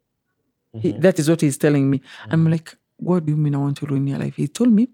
[0.73, 2.01] He- that is what he's telling me.
[2.31, 3.55] I'm like, what do you mean?
[3.55, 4.35] I want to ruin your life?
[4.35, 4.89] He told me.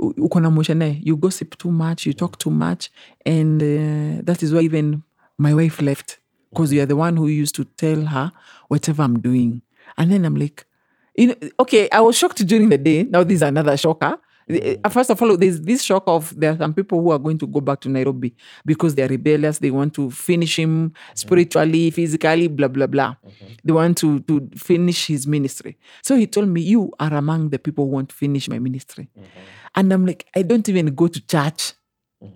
[0.00, 2.90] "U- uko na moshene, you gossip too much, you talk too much,
[3.26, 5.02] and uh, that is why even
[5.38, 6.18] my wife left
[6.50, 8.32] because you are the one who used to tell her
[8.68, 9.62] whatever I'm doing.
[9.98, 10.66] And then I'm like,
[11.16, 13.04] you know, okay, I was shocked during the day.
[13.04, 14.18] Now this is another shocker.
[14.48, 17.18] Eh, uh, First of all, there's this shock of there are some people who are
[17.18, 18.34] going to go back to Nairobi
[18.64, 19.58] because they're rebellious.
[19.58, 21.14] They want to finish him mm-hmm.
[21.14, 23.14] spiritually, physically, blah blah blah.
[23.26, 23.46] Mm-hmm.
[23.64, 25.78] They want to to finish his ministry.
[26.02, 29.08] So he told me, "You are among the people who want to finish my ministry,"
[29.16, 29.26] mm-hmm.
[29.74, 31.72] and I'm like, "I don't even go to church."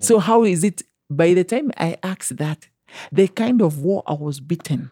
[0.01, 0.83] So how is it?
[1.11, 2.69] By the time I asked that,
[3.11, 4.91] the kind of war I was beaten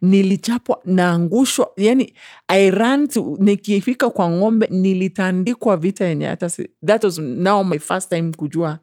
[0.00, 1.72] nilichapwa naangushwa.
[1.76, 2.14] Yani
[2.48, 7.78] i ran to nikifika kwa ng'ombe nilitandikwa vita yenye hata si, that was now my
[7.78, 8.78] first time kujua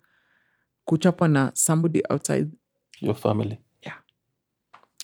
[0.86, 2.48] kuchapwa na somebody outside.
[3.02, 3.58] Your family.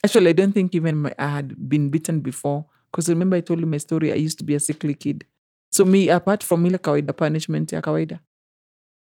[0.03, 3.59] actually i don't think even my, i had been beaten before because remember i told
[3.61, 5.25] you my story i used to be a sickly kid.
[5.71, 8.19] So me apart from ile kawaida punishment ya kawaida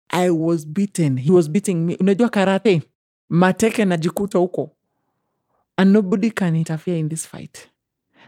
[0.09, 1.97] i was beaten he was beating me.
[1.97, 2.83] Unajua karate
[3.29, 4.77] mateke najikuta huko
[5.77, 7.68] and nobody can interfere in this fight.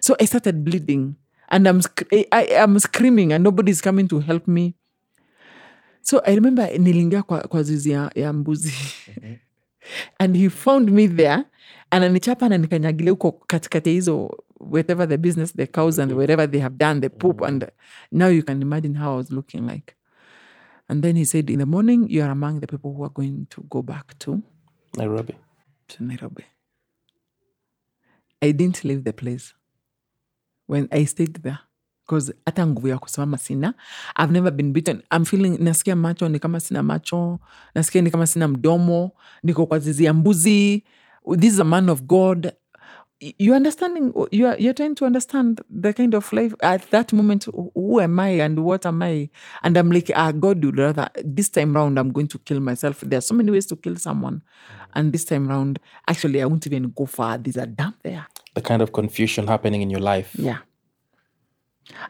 [0.01, 1.16] So i started bleeding.
[1.49, 4.74] And i'm, sc- I, I, I'm screaming and nobody's coming to help me.
[6.03, 8.72] So i remember nilingia kwa, kwa zizi ya, ya mbuzi.
[10.18, 11.44] And he found me there
[11.90, 16.61] and ananichapa na nikanyagilia huko katikati hizo whatever the business the cows and wherever they
[16.61, 17.66] have done the poop and
[18.12, 19.94] now you can imagine how i was looking like.
[20.88, 23.47] And then he said in the morning you are among the people who are going
[23.51, 24.42] to go back to
[24.97, 25.34] Nairobi.
[25.88, 26.44] to Nairobi.
[28.43, 29.55] I didn't leave the place
[30.66, 31.59] when I stayed there
[32.07, 33.74] because hata nguvu ya kusimama sina.
[34.16, 35.03] I've never been beaten.
[35.11, 37.39] I'm feeling nasikia macho ni kama sina macho,
[37.74, 39.11] nasikia ni kama sina mdomo,
[39.43, 40.84] niko kwa zizi ya mbuzi.
[41.39, 42.53] This is a man of God.
[43.19, 44.12] You understanding?
[44.31, 47.47] You are you're trying to understand the kind of life at that moment.
[47.75, 49.31] Who am I and what am I?
[49.62, 53.01] And I'm like, ah, God would rather this time round I'm going to kill myself.
[53.01, 54.43] There are so many ways to kill someone,
[54.95, 57.39] and this time round, actually, I won't even go far.
[57.39, 58.27] There's a dam there.
[58.55, 60.35] The kind of confusion happening in your life.
[60.35, 60.59] Yeah.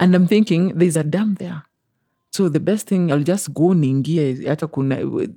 [0.00, 1.62] And I'm thinking there's a dam there.
[2.32, 4.68] So the best thing I'll just go ningie hata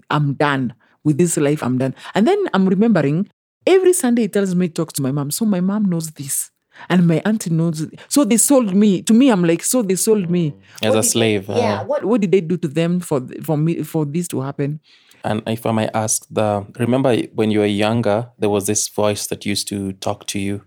[0.10, 1.96] I'm done with this life I'm done.
[2.16, 3.30] And then I'm remembering
[3.76, 5.32] every Sunday he tells me he talks to my mom.
[5.32, 6.52] So my mom knows this.
[6.90, 8.00] And my auntie knows it.
[8.08, 9.02] So they sold me.
[9.02, 10.54] To me, I'm like, so they sold me.
[10.82, 11.50] As a slave.
[11.50, 11.84] uh, Yeah.
[11.84, 14.80] What what did they do to them for for me for this to happen?
[15.26, 19.28] And if I might ask, the remember when you were younger, there was this voice
[19.28, 20.62] that used to talk to you.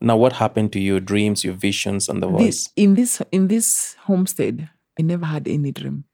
[0.00, 2.44] Now, what happened to your dreams, your visions, and the voice?
[2.44, 6.04] This, in this in this homestead, I never had any dream.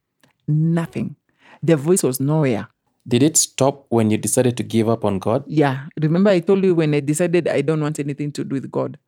[0.47, 1.17] Nothing.
[1.63, 2.69] The voice was nowhere.
[3.09, 5.45] Did it stop when you decided to give up on God?
[5.47, 5.87] Yeah.
[6.01, 8.99] Remember, I told you when I decided I don't want anything to do with God.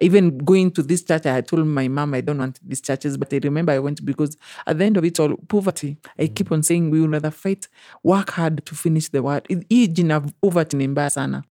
[0.00, 3.16] Even going to this church, I had told my mom I don't want these churches,
[3.16, 4.36] but I remember I went because
[4.66, 5.96] at the end of it all, poverty.
[6.18, 6.36] I mm.
[6.36, 7.66] keep on saying we will rather fight,
[8.04, 9.46] work hard to finish the word.
[9.48, 11.44] Hii jina poverty ni mbaya sana.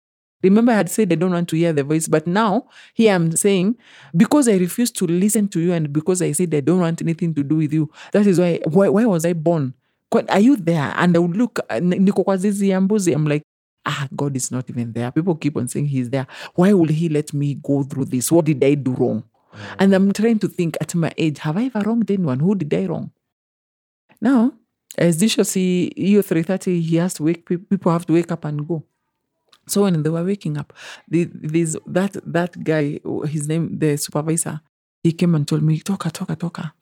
[0.43, 3.35] Remember, I had said I don't want to hear the voice, but now here I'm
[3.35, 3.77] saying
[4.15, 7.33] because I refuse to listen to you and because I said I don't want anything
[7.33, 9.73] to do with you, that is why why, why was I born?
[10.29, 10.93] Are you there?
[10.95, 13.11] And I would look, uh, niko kwa zizi ya mbuzi.
[13.13, 13.43] I'm like,
[13.85, 15.11] ah, God is not even there.
[15.11, 16.27] People keep on saying He's there.
[16.55, 18.31] Why will He let me go through this?
[18.31, 19.23] What did I do wrong?
[19.79, 22.39] And I'm trying to think at my age, have I ever wronged anyone?
[22.39, 23.11] Who did I wrong?
[24.21, 24.53] Now,
[24.97, 28.45] as Disha see, hiyo 3.30, he has to wake, pe- people have to wake up
[28.45, 28.83] and go.
[29.67, 30.73] So when they were waking up,
[31.07, 34.61] the, this, that, that guy, his name, the supervisor,
[35.03, 36.73] he came and told me, toka, toka, toka.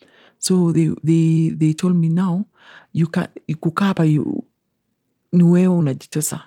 [0.43, 2.45] So they, they, they told me now
[2.93, 3.27] you can
[3.59, 4.43] kukaa hapa you-
[5.31, 6.41] ni wewe unajitesa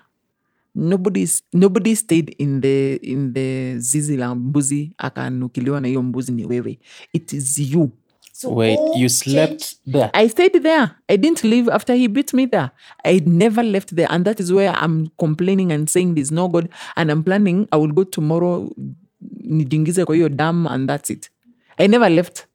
[0.74, 6.44] nobody, nobody stayed in the, in the zizi la mbuzi akanukiliwa na hiyo mbuzi ni
[6.46, 6.78] wewe
[7.12, 7.90] it is you
[8.32, 9.92] So Wait, you oh, slept changed.
[9.92, 10.10] there?
[10.12, 10.90] I stayed there.
[11.08, 12.70] I didn't leave after he beat me there.
[13.02, 14.08] I never left there.
[14.10, 16.68] And that is where I'm complaining and saying there's no God.
[16.96, 18.70] And I'm planning I will go tomorrow,
[19.40, 21.30] nijingize kwa hiyo dam and that's it.
[21.78, 22.46] I never left.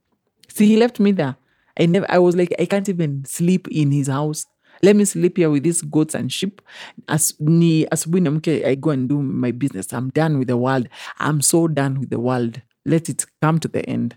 [0.54, 1.36] See, he left me there.
[1.80, 4.46] I never I was like, I can't even sleep in his house.
[4.84, 6.62] Let me sleep here with these goats and sheep.
[7.08, 9.94] As ni asubuhi niamke, I go and do my business.
[9.94, 10.88] I'm done with the world.
[11.20, 12.62] I'm so done with the world.
[12.86, 14.16] Let it come to the end.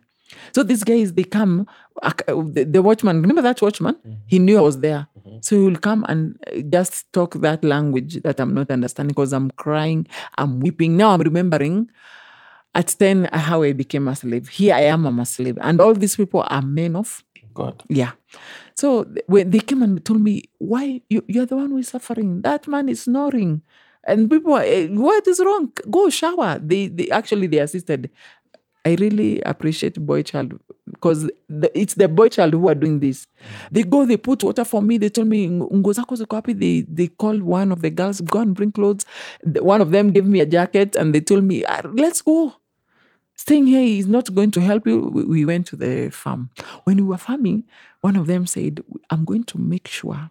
[0.53, 1.66] So these guys, they come.
[2.26, 3.97] The, watchman, remember that watchman?
[4.26, 5.07] He knew I was there.
[5.41, 9.32] So he will come and uh, just talk that language that I'm not understanding because
[9.32, 10.07] I'm crying,
[10.39, 10.97] I'm weeping.
[10.97, 11.91] Now I'm remembering
[12.74, 14.48] at 10 how I became a slave.
[14.48, 15.58] Here I am, I'm a slave.
[15.60, 17.22] And all these people are men of
[17.54, 17.82] God.
[17.88, 18.12] yeah.
[18.74, 22.42] So when they came and told me, why you, you're the one who is suffering.
[22.42, 23.62] That man is snoring.
[24.06, 25.72] And people, are, "Eh, what is wrong?
[25.90, 26.58] Go shower.
[26.62, 28.10] They, they actually they assisted.
[28.86, 30.60] I really appreciate boy child
[30.90, 33.26] because the, it's the boy child who are doing this.
[33.70, 34.98] They go, they put water for me.
[34.98, 38.54] They told me, "Nguo ziko wapi?" They they called one of the girls, go and
[38.54, 39.06] bring clothes.
[39.42, 42.52] The- One of them gave me a jacket and they told me, "Ah, let's go
[43.37, 45.01] staying here is not going to help you.
[45.14, 46.51] We- We went to the farm.
[46.85, 47.64] When we were farming,
[48.01, 50.30] one of them said, I'm going to make sure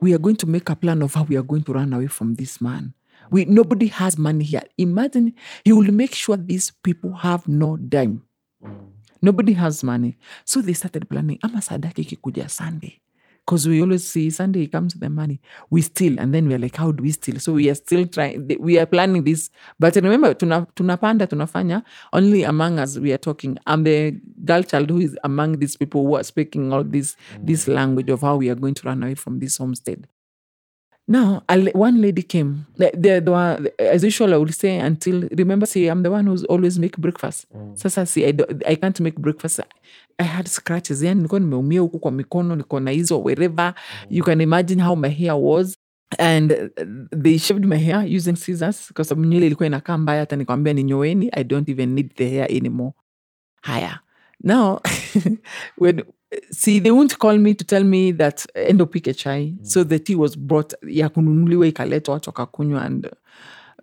[0.00, 2.08] we are going to make a plan of how we are going to run away
[2.08, 2.92] from this man.
[3.30, 4.62] We nobody has money here.
[4.76, 5.32] Imagine
[5.64, 8.22] he will make sure these people have no dime.
[8.62, 8.90] Mm.
[9.22, 10.18] Nobody has money.
[10.44, 11.38] So they started planning.
[11.42, 13.00] Ama sadaki ikikuja Sunday.
[13.44, 15.38] Because we always see Sunday comes the money.
[15.68, 16.18] We steal.
[16.18, 17.38] And then we're like, how do we steal?
[17.38, 18.48] So we are still trying.
[18.58, 19.50] We are planning this.
[19.78, 21.84] But remember, tuna, tunapanda, tunafanya.
[22.12, 23.58] Only among us we are talking.
[23.66, 24.12] I'm the
[24.44, 27.74] girl child who is among these people who are speaking all this, this mm.
[27.74, 30.08] language of how we are going to run away from this homestead.
[31.06, 31.42] Now,
[31.74, 32.66] one lady came.
[32.76, 36.26] The, the, the one, as usual, I will say until remember, see, I'm the one
[36.26, 37.44] who's always make breakfast.
[37.54, 37.78] Mm.
[37.78, 39.60] Sasa see, I, do, I can't make breakfast.
[40.18, 41.02] I had scratches.
[41.02, 43.74] Yani nilikuwa nimeumia huku kwa mikono, niko na hizo wherever.
[44.10, 45.76] You can imagine how my hair was.
[46.18, 50.36] And uh, they shaved my hair using scissors kwa sababu nywele ilikuwa inakaa mbaya hata
[50.36, 51.28] nikwambia ninyoeni.
[51.32, 52.92] I don't even need the hair anymore.
[53.62, 54.00] Haya.
[54.42, 54.80] Now,
[55.78, 56.02] when
[56.50, 59.54] see, they won't call me to tell me that endo pike chai.
[59.62, 63.10] So the tea was brought ya kununuliwa ikaletwa tukakunywa and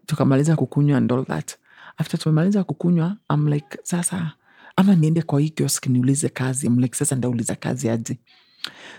[0.06, 1.58] tukamaliza kukunywa and all that.
[1.98, 4.34] After tumemaliza kukunywa, I'm like, sasa
[4.76, 6.68] ama niende kwa hii kiosk niulize kazi.
[6.68, 8.20] I'm like, sasa ndauliza kazi aje?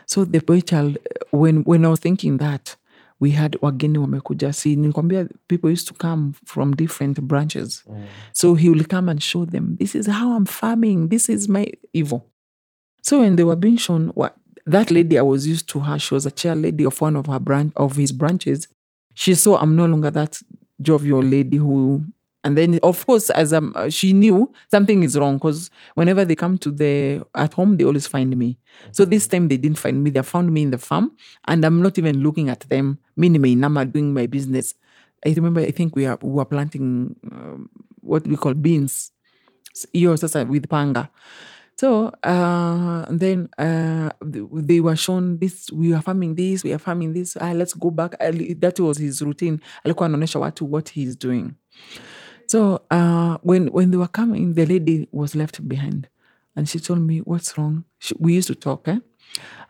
[0.07, 0.99] So the boy child,
[1.33, 2.77] when, when I was thinking that,
[3.21, 4.53] we had wageni wamekuja.
[4.53, 7.85] See, nilikwambia people used to come from different branches.
[7.89, 8.05] Mm.
[8.33, 11.09] So he will come and show them, this is how I'm farming.
[11.09, 12.21] This is my evil.
[13.03, 16.15] So when they were being shown what that lady I was used to her, she
[16.15, 18.69] was a chair lady of one of her branch of his branches.
[19.15, 20.43] She saw I'm no longer that
[20.81, 22.05] jovial lady who
[22.45, 26.59] and then of course as um, she knew something is wrong because whenever they come
[26.59, 28.59] to the at home they always find me.
[28.91, 30.11] So this time they didn't find me.
[30.11, 31.13] They found me in the farm
[31.47, 32.99] and i'm not even looking at them.
[33.17, 34.75] Me nimeinama doing my business.
[35.25, 37.69] I remember i think we are we were planting um,
[38.01, 39.13] what we call beans.
[39.75, 41.09] Sasa with panga.
[41.77, 47.13] So uh, then uh, they were shown this we are farming this we are farming
[47.13, 47.37] this.
[47.41, 48.15] Ah, let's go back.
[48.21, 49.61] Ali- that was his routine.
[49.85, 51.51] Alikuwa anaonyesha watu what he's doing
[52.53, 56.01] so uh, when when they were coming the lady was left behind
[56.55, 57.85] and she told me what's wrong?
[57.99, 58.99] She, we used to talk eh?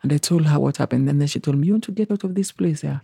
[0.01, 1.07] and i told her what happened.
[1.09, 2.99] And then she told me you want to get out of this place yeah?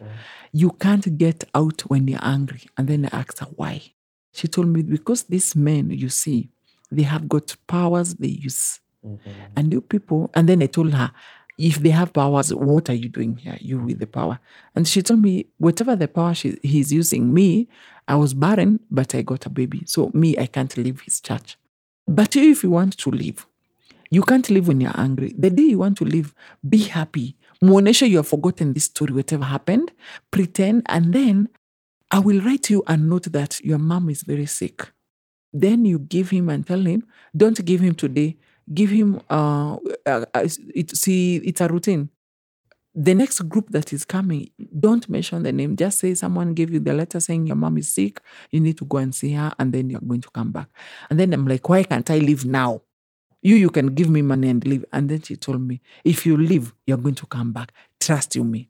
[0.52, 2.64] You can't get out when you're angry.
[2.78, 3.94] And then i asked her why?
[4.34, 6.50] She told me because these men you see
[6.92, 8.82] they have got powers they use
[9.56, 11.12] and you people and then i told her
[11.60, 14.40] if they have powers what are you doing here you with the power
[14.76, 17.68] and she told me whatever the power she, he's using me
[18.08, 21.58] i was barren but i got a baby so me i can't leave his church
[22.08, 23.46] but if you want to leave
[24.12, 25.36] you can't live when you're angry.
[25.38, 26.34] The day you want to live,
[26.68, 27.36] be happy.
[27.64, 29.92] Muoneshe you have forgotten this story, whatever happened.
[30.32, 31.50] Pretend, and then
[32.10, 34.92] I will write you a note that your mom is very sick.
[35.54, 37.06] Then you give him and tell him,
[37.36, 38.38] don't give him today.
[38.74, 42.10] Give him, uh, uh, uh, it, see, it's a routine.
[42.96, 44.50] The next group that is coming,
[44.80, 45.76] don't mention the name.
[45.76, 48.20] Just say someone gave you the letter saying your mom is sick.
[48.52, 50.68] You need to go and see her, and then you're going to come back.
[51.10, 52.82] And then I'm like, why can't I leave now?
[53.42, 56.36] you you can give me money and leave and then she told me if you
[56.38, 58.70] leave you're going to come back trust you me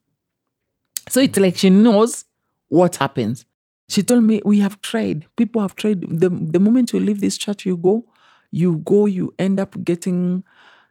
[1.08, 2.26] so it's like she knows
[2.68, 3.46] what happens
[3.88, 7.38] she told me we have tried people have tried the, the moment you leave this
[7.38, 8.06] church you go
[8.52, 10.44] you go you end up getting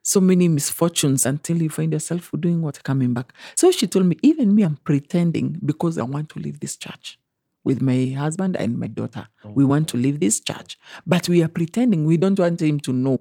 [0.02, 3.32] so many misfortunes until you find yourself doing what coming back.
[3.54, 7.18] So she told me, even me, I'm pretending because I want to leave this church
[7.64, 9.28] with my husband and my daughter.
[9.44, 12.06] We want to leave this church, but we are pretending.
[12.06, 13.20] We don't want him to know.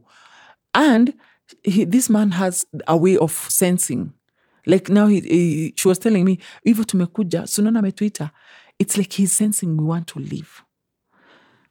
[0.73, 1.13] And
[1.63, 4.13] he, this man has a way of sensing.
[4.65, 8.31] Like now, he, he- she was telling me, hivyo tumekuja, sunana ametuita.
[8.79, 10.61] It's like he's sensing we want to leave.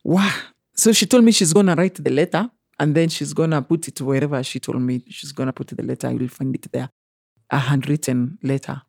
[0.05, 0.31] Wow.
[0.75, 4.01] So she told me she's gonna write the letter and then she's gonna put it
[4.01, 6.11] wherever she told me she's gonna put the letter.
[6.13, 6.89] You'll find it there,
[7.51, 8.83] a handwritten letter.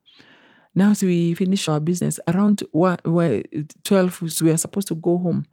[0.75, 3.41] Now as we finish our business around one, well,
[3.83, 4.21] twelve.
[4.41, 5.45] We are supposed to go home.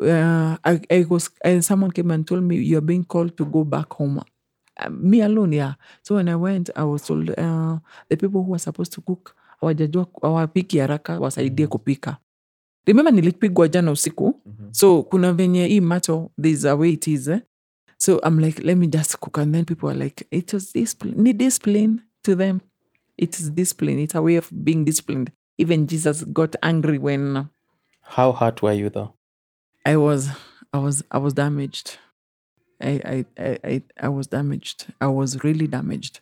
[0.00, 3.64] Uh, I, I was and someone came and told me you're being called to go
[3.64, 4.22] back home.
[4.76, 5.74] Uh, me alone, yeah.
[6.02, 7.78] So when I went, I was told uh,
[8.08, 12.16] the people who were supposed to cook our hawajajua hawapiki haraka wasaidie kupika.
[12.86, 17.40] Remember nilipigwa jana usiku so kuna venye hii macho there's a way it is eh?
[18.00, 19.36] So i'm like let me just cook.
[19.38, 22.60] And then people are like it was discipline need discipline to them.
[23.16, 23.98] It is discipline.
[23.98, 25.30] It's a way of being disciplined.
[25.58, 27.44] Even jesus got angry when uh,
[28.02, 29.14] How hurt were you though?
[29.86, 30.28] i was
[30.72, 31.98] i was i was damaged.
[32.82, 34.86] I i i i, I was damaged.
[35.00, 36.20] I was really damaged.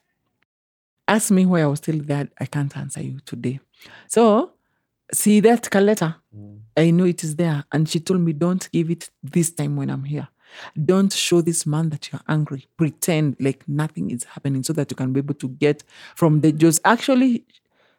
[1.06, 2.28] Ask me why i was still there.
[2.38, 3.60] I can't answer you today.
[4.08, 4.52] So
[5.12, 6.58] see that letter mm.
[6.76, 7.64] I know it is there.
[7.72, 10.28] And she told me, don't give it this time when I'm here.
[10.84, 12.66] Don't show this man that you're angry.
[12.76, 15.84] Pretend like nothing is happening so that you can be able to get
[16.14, 16.80] from the jaws.
[16.84, 17.44] Actually,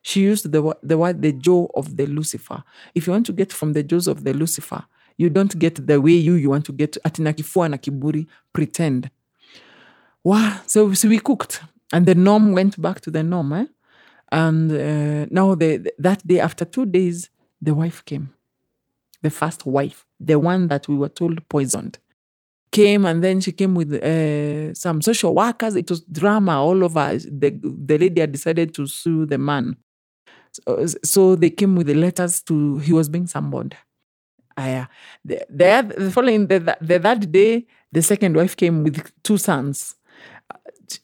[0.01, 2.63] she used the, the word the jaw of the Lucifer.
[2.95, 4.83] If you want to get from the jaws of the Lucifer,
[5.17, 8.25] you don't get the way you you want to get atina kifua na.
[8.53, 9.09] Pretend.
[10.23, 10.59] Wow.
[10.67, 13.53] So, so we cooked, and the norm went back to the norm.
[13.53, 13.65] Eh?
[14.31, 17.29] And uh, now the, that day, after two days,
[17.61, 18.29] the wife came
[19.21, 21.99] the first wife, the one that we were told poisoned,
[22.71, 25.75] came and then she came with uh, some social workers.
[25.75, 27.17] It was drama all over.
[27.17, 29.75] The, the lady had decided to sue the man.
[30.51, 33.75] So, so they came with the letters to, he was being summoned.
[34.57, 34.85] Uh,
[35.23, 39.95] the, the, the following, the, the that day, the second wife came with two sons.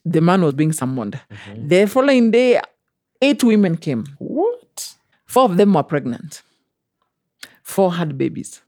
[0.04, 1.18] The man was being summoned.
[1.56, 2.60] The following day,
[3.22, 4.04] eight women came.
[4.18, 4.94] What?
[5.26, 6.42] Four of them were pregnant.
[7.62, 8.62] Four had babies.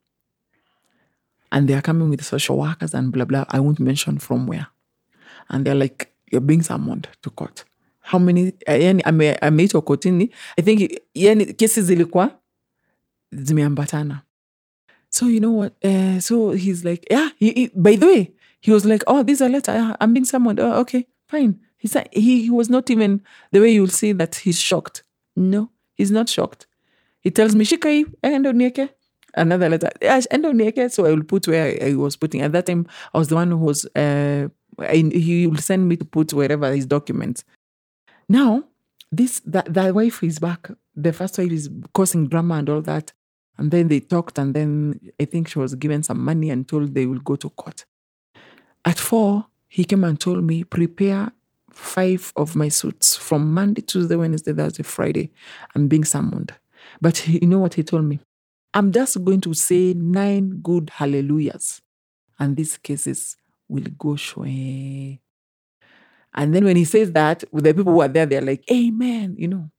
[1.50, 3.44] And they are coming with social workers and blah, blah.
[3.48, 4.66] I won't mention from where.
[5.48, 7.64] And they're like, you're being summoned to court.
[8.00, 8.52] How many?
[8.66, 10.30] eh, Yani ame- ameitwa kotini.
[10.58, 12.30] I think yani kesi zilikuwa
[13.32, 14.22] zimeambatana.
[15.10, 15.72] So you know what?
[15.84, 17.30] Uh, so he's like, yeah.
[17.38, 19.96] He, he- by the way, he was like, oh, this is a letter.
[20.00, 20.60] I'm being summoned.
[20.60, 21.60] Oh, okay, fine.
[21.78, 23.22] He said he, he was not even
[23.52, 25.02] the way you'll see that he's shocked.
[25.36, 26.66] No, he's not shocked.
[27.20, 28.88] He tells me, Shika hii, enda unieke.
[29.38, 29.90] Another letter.
[30.02, 30.90] "Yeah, enda unieke.
[30.90, 32.42] So I will put where I was putting.
[32.42, 34.48] At that time, I was the one who was, uh,
[34.90, 37.44] he will send me to put wherever his documents.
[38.28, 38.64] Now,
[39.12, 40.70] this that, that wife is back.
[40.96, 43.12] The first wife is causing drama and all that.
[43.56, 46.94] And then they talked, and then I think she was given some money and told
[46.94, 47.86] they will go to court.
[48.84, 51.32] At four, he came and told me, prepare
[51.72, 55.30] five of my suits from Monday, Tuesday, Wednesday, Thursday, Friday.
[55.74, 56.54] I'm being summoned.
[57.00, 58.20] But you know what he told me?
[58.74, 61.80] I'm just going to say nine good hallelujahs,
[62.38, 63.36] and these cases
[63.68, 65.18] will go shwe.
[66.34, 69.48] And then when he says that, the people who are there, they're like, Amen, you
[69.48, 69.70] know.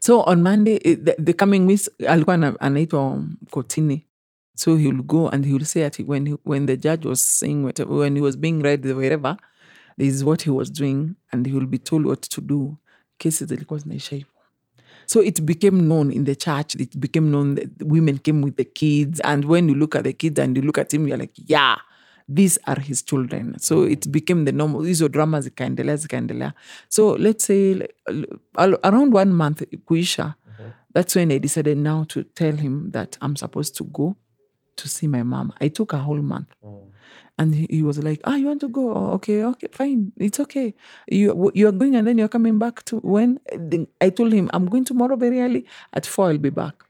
[0.00, 4.06] So on Monday, eh, the, the coming weeks, alikuwa ana- anaitwa kotini.
[4.54, 7.94] So he'll go and he'll say that when he, when the judge was saying whatever,
[7.94, 9.36] when he was being read wherever,
[9.98, 12.78] this is what he was doing, and he will be told what to do.
[13.18, 14.32] Cases zilikuwa zinaisha hivyo.
[15.06, 16.74] So it became known in the church.
[16.76, 20.12] It became known that women came with the kids, and when you look at the
[20.12, 21.76] kids and you look at him, you're like, yeah,
[22.28, 23.58] these are his children.
[23.58, 24.82] So it became the normal.
[24.82, 26.52] Hizo drama zikaendelea zikaendelea.
[26.88, 30.70] So let's say uh, around one month kuisha, mm-hmm.
[30.92, 34.16] that's when I decided now to tell him that I'm supposed to go
[34.76, 35.52] to see my mom.
[35.60, 36.48] I took a whole month.
[36.64, 36.92] Mm.
[37.38, 38.92] And he, he was like, ah, you want to go?
[38.94, 40.12] Oh, okay, okay, fine.
[40.16, 40.74] It's okay.
[41.06, 43.38] You you are going and then you're coming back to when?
[44.00, 45.66] I told him, I'm going tomorrow very early.
[45.92, 46.82] At four, I'll be back.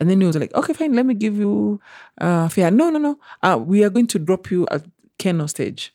[0.00, 1.80] And then he was like, okay, fine, let me give you
[2.20, 2.70] uh fare.
[2.70, 3.18] No, no, no.
[3.42, 4.84] Uh, we are going to drop you at
[5.18, 5.92] Kenol stage.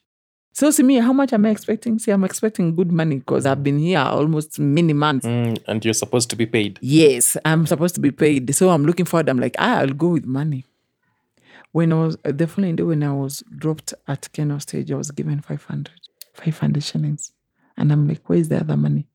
[0.55, 1.97] So see me, how much am I expecting?
[1.97, 5.25] See, I'm expecting good money because I've been here almost many months.
[5.25, 6.77] Mm, and you're supposed to be paid.
[6.79, 8.53] Yes, I'm supposed to be paid.
[8.53, 9.29] So I'm looking forward.
[9.29, 10.65] I'm like, ah, I'll go with money.
[11.73, 15.11] When I was the following day, when I was dropped at Kenol stage, I was
[15.11, 15.91] given 500,
[16.33, 17.31] 500 shillings.
[17.75, 19.07] And I'm like, where's the other money?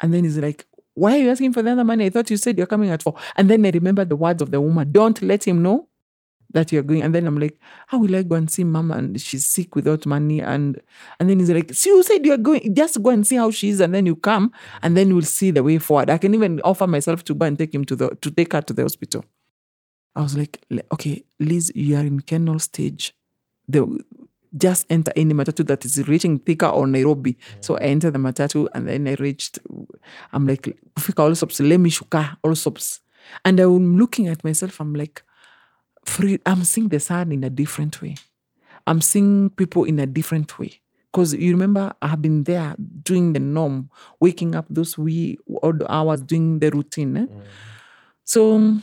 [0.00, 2.06] And then he's like, why are you asking for the other money?
[2.06, 3.14] I thought you said you're coming at four.
[3.36, 5.88] And then I remember the words of the woman don't let him know
[6.54, 7.02] that you're going.
[7.02, 10.06] And then I'm like, how will I go and see mama and she's sick without
[10.06, 10.40] money?
[10.40, 10.80] And
[11.20, 13.68] and then he's like, so you said you're going, just go and see how she
[13.68, 16.08] is, and then you come, and then we'll see the way forward.
[16.08, 18.62] I can even offer myself to go and take him to the to take her
[18.62, 19.24] to the hospital.
[20.16, 23.14] I was like, okay, Liz, you are in Kenol stage.
[23.68, 24.00] The
[24.56, 27.36] just enter any matatu that is reaching Thika or Nairobi.
[27.60, 29.58] So I entered the matatu and then I reached,
[30.32, 30.62] I'm like,
[30.96, 33.00] kufika Allsops, let me shuka Allsops.
[33.44, 35.24] And I'm looking at myself, I'm like,
[36.04, 38.14] free, I'm seeing the sun in a different way.
[38.86, 40.80] I'm seeing people in a different way.
[41.10, 43.90] Because you remember, I have been there doing the norm,
[44.20, 47.16] waking up those wee odd hours, doing the routine.
[47.16, 47.26] eh?
[48.24, 48.78] So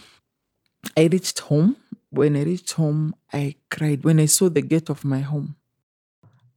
[0.97, 1.77] I reached home.
[2.09, 4.03] When I reached home, I cried.
[4.03, 5.55] When I saw the gate of my home,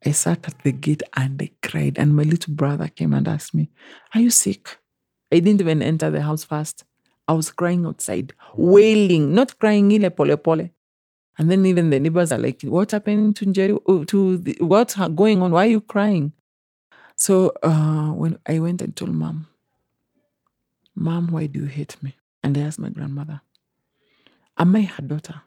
[0.04, 1.98] I sat at the gate and I cried.
[1.98, 3.68] And my little brother came and asked me,
[4.14, 4.78] Are you sick?
[5.32, 6.84] I didn't even enter the house first.
[7.26, 10.68] I was crying outside, wailing, not crying ile pole pole.
[11.38, 13.76] And then even the neighbors are like, What happened to Jerry?
[13.86, 15.52] oh, To what's going on?
[15.52, 16.32] Why are you crying?
[17.16, 19.46] So uh, when I went and told mom,
[20.96, 22.16] Mom, why do you hate me?
[22.42, 23.40] And I asked my grandmother,
[24.58, 25.42] Am I her daughter?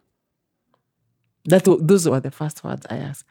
[1.45, 3.25] That those were the first words I asked.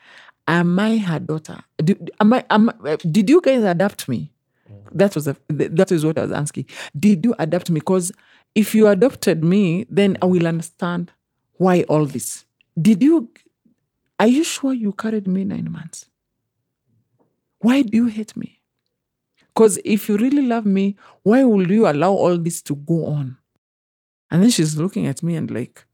[0.49, 1.59] Am I her daughter?
[1.79, 2.45] Do, am I?
[2.51, 2.71] Am,
[3.11, 4.33] did you guys adopt me?
[4.71, 4.89] Mm.
[4.93, 6.67] That was the, that is what I was asking.
[6.99, 7.81] Did you adopt me?
[7.81, 8.13] Because
[8.55, 11.13] if you adopted me, then I will understand
[11.59, 12.47] why all this.
[12.81, 13.31] Did you?
[14.19, 16.07] Are you sure you carried me nine months?
[17.59, 18.61] Why do you hate me?
[19.49, 23.37] Because if you really love me, why will you allow all this to go on?
[24.31, 25.85] And then she's looking at me and like,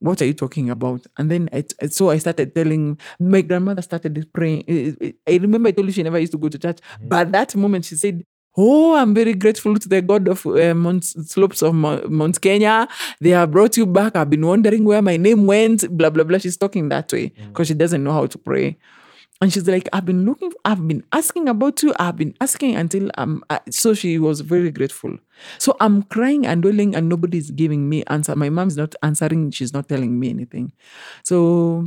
[0.00, 1.06] what are you talking about?
[1.16, 4.64] And then I, so I started telling my grandmother started praying.
[4.68, 7.54] I- I remember I told you she never used to go to church, but that
[7.54, 8.24] moment she said,
[8.56, 12.88] "Oh, I'm very grateful to the God of uh, Mount, slopes of Mount, Mount Kenya.
[13.20, 14.16] They have brought you back.
[14.16, 15.88] I've been wondering where my name went.
[15.96, 18.76] Blah blah blah." She's talking that way because she doesn't know how to pray.
[19.42, 21.92] And she's like, I've been looking, I've been asking about you.
[21.98, 23.44] I've been asking until um.
[23.50, 25.18] uh, so she was very grateful.
[25.58, 28.36] So I'm crying and wailing, and nobody's giving me answer.
[28.36, 29.50] My mom's not answering.
[29.50, 30.72] She's not telling me anything.
[31.24, 31.86] So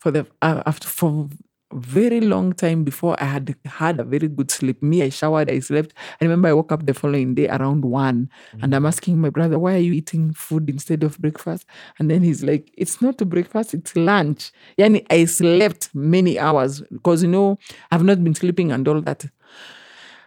[0.00, 1.28] for the uh, after for
[1.72, 4.82] very long time before I had had a very good sleep.
[4.82, 5.94] Me, I showered, I slept.
[6.20, 8.30] I remember I woke up the following day around one,
[8.62, 11.66] and I'm asking my brother, "Why are you eating food instead of breakfast?"
[11.98, 17.22] And then he's like, "It's not breakfast, it's lunch." Yani, I slept many hours because
[17.22, 17.58] you know
[17.90, 19.26] I've not been sleeping and all that.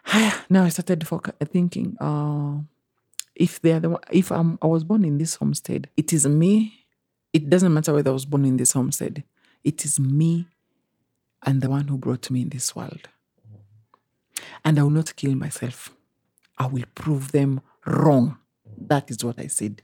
[0.49, 1.07] now I started
[1.51, 2.59] thinking, uh,
[3.35, 6.27] if they are the one, if I'm, I was born in this homestead, it is
[6.27, 6.85] me.
[7.31, 9.23] It doesn't matter whether I was born in this homestead.
[9.63, 10.47] It is me
[11.45, 13.09] and the one who brought me in this world.
[14.63, 15.91] And I will not kill myself.
[16.57, 18.37] I will prove them wrong.
[18.77, 19.81] That is what I said.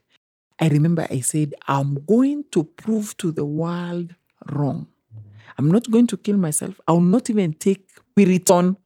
[0.59, 4.15] I remember I said, I'm going to prove to the world
[4.49, 4.87] wrong.
[5.57, 6.79] I'm not going to kill myself.
[6.87, 8.77] I will not even take Piriton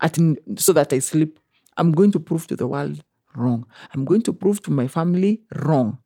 [0.00, 0.18] at,
[0.56, 1.38] so that I sleep.
[1.76, 3.02] I'm going to prove to the world
[3.34, 3.66] wrong.
[3.94, 5.98] I'm going to prove to my family wrong.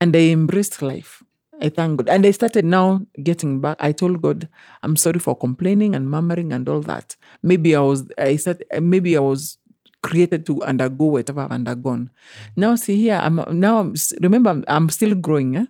[0.00, 1.22] And I embraced life.
[1.60, 2.08] I thank God.
[2.08, 3.76] And I started now getting back.
[3.80, 4.48] I told God,
[4.82, 7.16] I'm sorry for complaining and murmuring and all that.
[7.42, 9.58] Maybe I was, I said, maybe I was
[10.02, 12.10] created to undergo whatever I've undergone.
[12.56, 15.56] Now, see here, I'm now, I'm, remember, I'm, still growing.
[15.56, 15.66] Eh?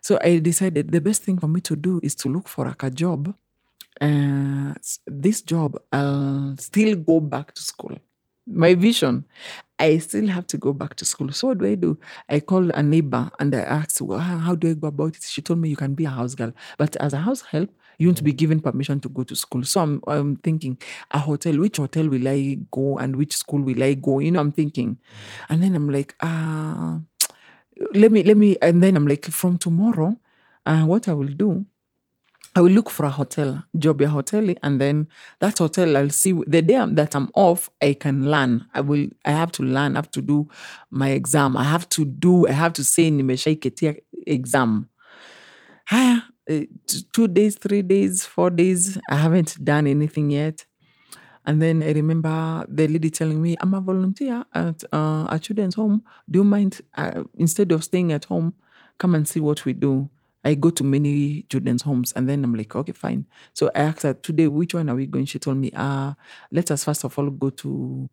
[0.00, 2.82] So I decided the best thing for me to do is to look for like
[2.82, 3.34] a job.
[4.00, 4.74] Uh,
[5.06, 7.98] this job, I'll still go back to school.
[8.46, 9.24] My vision,
[9.78, 11.30] I still have to go back to school.
[11.32, 11.98] So what do I do?
[12.28, 15.22] I called a neighbor and I asked, well, how, do I go about it?
[15.22, 18.08] She told me you can be a house girl, but as a house help, you
[18.08, 19.64] want to be given permission to go to school.
[19.64, 20.78] So I'm, I'm thinking,
[21.10, 24.18] a hotel, which hotel will I go and which school will I go?
[24.18, 24.98] You know, I'm thinking.
[25.48, 27.00] And then I'm like, ah,
[27.94, 30.16] let me, let me, and then I'm like, from tomorrow,
[30.64, 31.66] uh, what I will do,
[32.56, 35.08] I will look for a hotel, job a hotel, and then
[35.40, 38.64] that hotel I'll see the day that I'm off, I can learn.
[38.72, 40.48] I will I have to learn, I have to do
[40.90, 41.54] my exam.
[41.54, 44.88] I have to do, I have to say in nimeshaiketia exam.
[45.92, 46.20] Eh,
[47.12, 50.64] two days, three days, four days, I haven't done anything yet.
[51.44, 55.74] And then I remember the lady telling me, I'm a volunteer at uh, a children's
[55.74, 56.02] home.
[56.30, 58.54] Do you mind, uh, instead of staying at home,
[58.98, 60.08] come and see what we do?
[60.44, 63.26] I go to many children's homes and then I'm like, okay, fine.
[63.52, 65.24] So I asked her, today, which one are we going?
[65.24, 66.14] She told me, uh,
[66.52, 68.08] let us first of all go to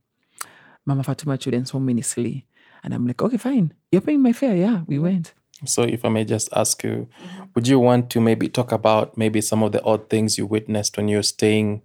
[0.86, 2.44] Mama Fatuma Children's Home in Eastleigh.
[2.84, 3.74] And I'm like, okay, fine.
[3.92, 4.56] You're paying my fare.
[4.56, 5.34] Yeah, we went.
[5.66, 7.08] So, if I may just ask you,
[7.56, 10.98] would you want to maybe talk about maybe some of the odd things you witnessed
[10.98, 11.84] when you're staying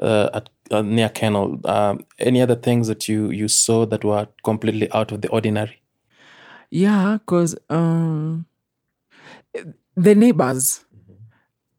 [0.00, 1.64] uh, at uh, near Kenol?
[1.68, 5.80] Um, any other things that you you saw that were completely out of the ordinary?
[6.70, 8.46] Yeah, because um,
[10.00, 10.84] the neighbors.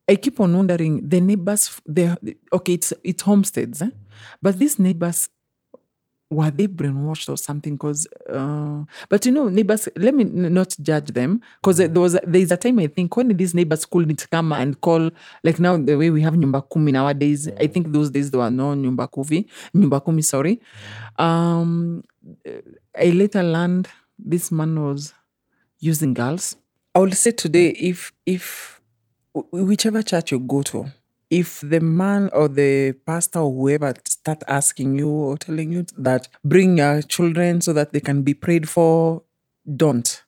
[0.07, 1.81] I keep on wondering the neighbors.
[1.85, 2.15] They
[2.53, 3.89] okay, it's it's homesteads, eh?
[4.41, 5.30] but these neighbors
[6.30, 7.76] were they brainwashed or something?
[7.76, 9.89] Because, uh, but you know, neighbors.
[9.95, 13.35] Let me not judge them because there was there is a time I think when
[13.35, 15.11] these neighbors couldn't come and call
[15.43, 17.49] like now the way we have nyumba kumi nowadays.
[17.60, 19.45] I think those days there were no nyumba kuvi,
[19.76, 20.22] nyumba kumi.
[20.22, 20.60] Sorry.
[21.18, 22.03] Um,
[22.98, 23.88] I later learned
[24.18, 25.14] this man was
[25.80, 26.56] using girls.
[26.93, 28.81] I will say today, if if
[29.34, 30.91] whichever church you go to,
[31.30, 36.27] if the man or the pastor or whoever start asking you or telling you that
[36.43, 39.23] bring your children so that they can be prayed for,
[39.73, 40.23] don't.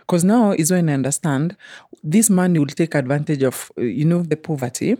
[0.00, 1.56] Because now is when I understand
[2.02, 4.96] this man will take advantage of, you know, the poverty.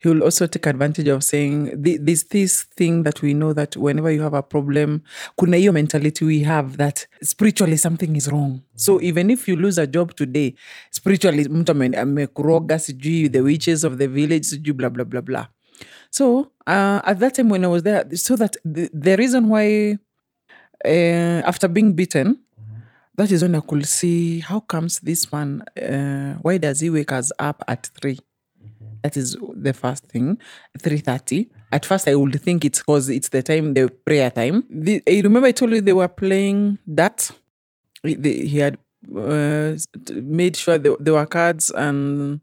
[0.00, 3.76] He will also take advantage of saying "Thi- this this thing that we know that
[3.76, 5.02] whenever you have a problem,
[5.36, 8.60] kuna hiyo mentality we have that spiritually something is wrong.
[8.76, 10.54] So even if you lose a job today,
[10.90, 15.46] spiritually mtu ame- amekuroga sijui the witches of the village sijui blah blah blah blah.
[16.10, 19.98] So uh, at that time when I was there, so that the, the reason why
[20.84, 22.38] uh, after being beaten,
[23.16, 27.12] that is when I could see how comes this man, uh, why does he wake
[27.12, 28.18] us up at 3?
[29.08, 30.36] That is the first thing,
[30.78, 31.48] 3.30.
[31.72, 34.64] At first I would think it's because it's the time, the prayer time.
[34.68, 37.30] The, I remember I told you they were playing that.
[38.04, 38.76] He had
[39.16, 39.76] uh,
[40.10, 42.42] made sure there, there were cards and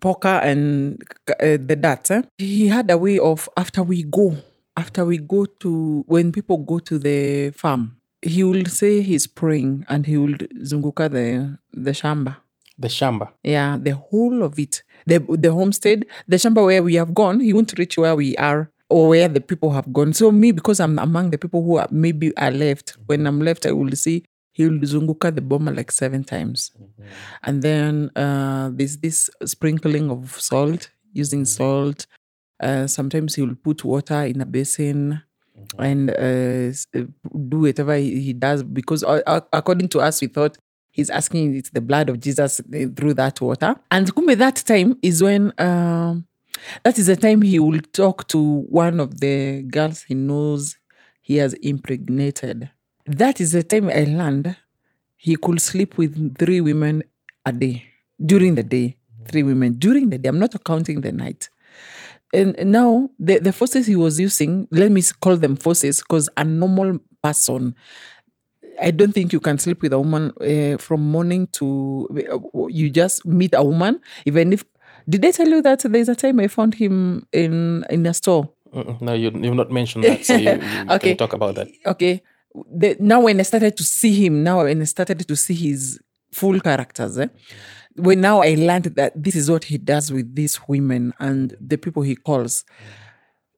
[0.00, 2.10] poker and uh, the darts.
[2.10, 2.22] Eh?
[2.38, 4.38] He had a way of after we go,
[4.76, 9.86] after we go to when people go to the farm, he will say he's praying
[9.88, 10.34] and he will
[10.64, 12.38] zunguka the the shamba.
[12.80, 13.28] The shamba.
[13.44, 14.82] Yeah, the whole of it.
[15.06, 18.70] The the homestead, the shamba where we have gone, he won't reach where we are
[18.88, 20.12] or where the people have gone.
[20.14, 23.66] So me, because I'm among the people who are maybe are left, when I'm left,
[23.66, 26.72] I will see he will zunguka the boma like seven times.
[27.42, 32.06] And then uh, there's this sprinkling of salt, using salt.
[32.60, 35.22] Uh, sometimes he will put water in a basin
[35.78, 37.04] and uh, uh,
[37.48, 40.58] do whatever he, he does because uh, uh, according to us, we thought
[41.00, 43.74] he's asking it's the blood of Jesus uh, through that water.
[43.90, 46.26] And kumbe that time is when um,
[46.84, 50.76] that is the time he will talk to one of the girls he knows
[51.20, 52.70] he has impregnated.
[53.06, 54.56] That is the time I learned
[55.16, 57.02] he could sleep with three women
[57.44, 57.84] a day
[58.24, 58.96] during the day.
[59.28, 60.28] Three women during the day.
[60.28, 61.50] I'm not counting the night.
[62.32, 66.44] And now the, the forces he was using, let me call them forces, because a
[66.44, 67.74] normal person,
[68.80, 72.90] I don't think you can sleep with a woman uh, from morning to uh, you
[72.90, 74.64] just meet a woman, even if.
[75.08, 78.50] Did I tell you that there's a time I found him in in a store?
[78.72, 79.00] Mm-mm.
[79.00, 81.08] No, you, you've not mentioned that, so you, you Okay.
[81.10, 81.68] can talk about that.
[81.86, 82.22] okay
[82.80, 85.98] the, now when i started to see him now when i started to see his
[86.32, 87.26] full characters eh,
[87.96, 91.76] when now i learned that this is what he does with these women and the
[91.76, 92.64] people he calls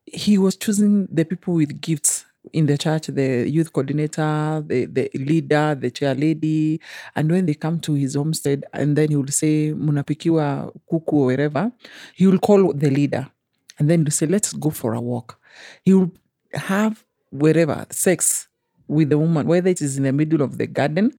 [0.06, 5.10] he was choosing the people with gifts in the church the youth coordinator the, the
[5.14, 6.81] leader the chair lady
[7.14, 11.27] and when they come to his homestead and then he will say munapikiwa kuku or
[11.27, 11.70] wherever
[12.14, 13.28] he will call the leader
[13.78, 15.39] and then to say let's go for a walk.
[15.85, 16.12] He will
[16.55, 18.48] have wherever sex
[18.86, 21.12] with the woman whether it is in the middle of the garden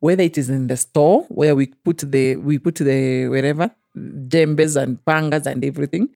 [0.00, 4.80] whether it is in the store where we put the we put the wherever jembes
[4.80, 6.08] and pangas and everything.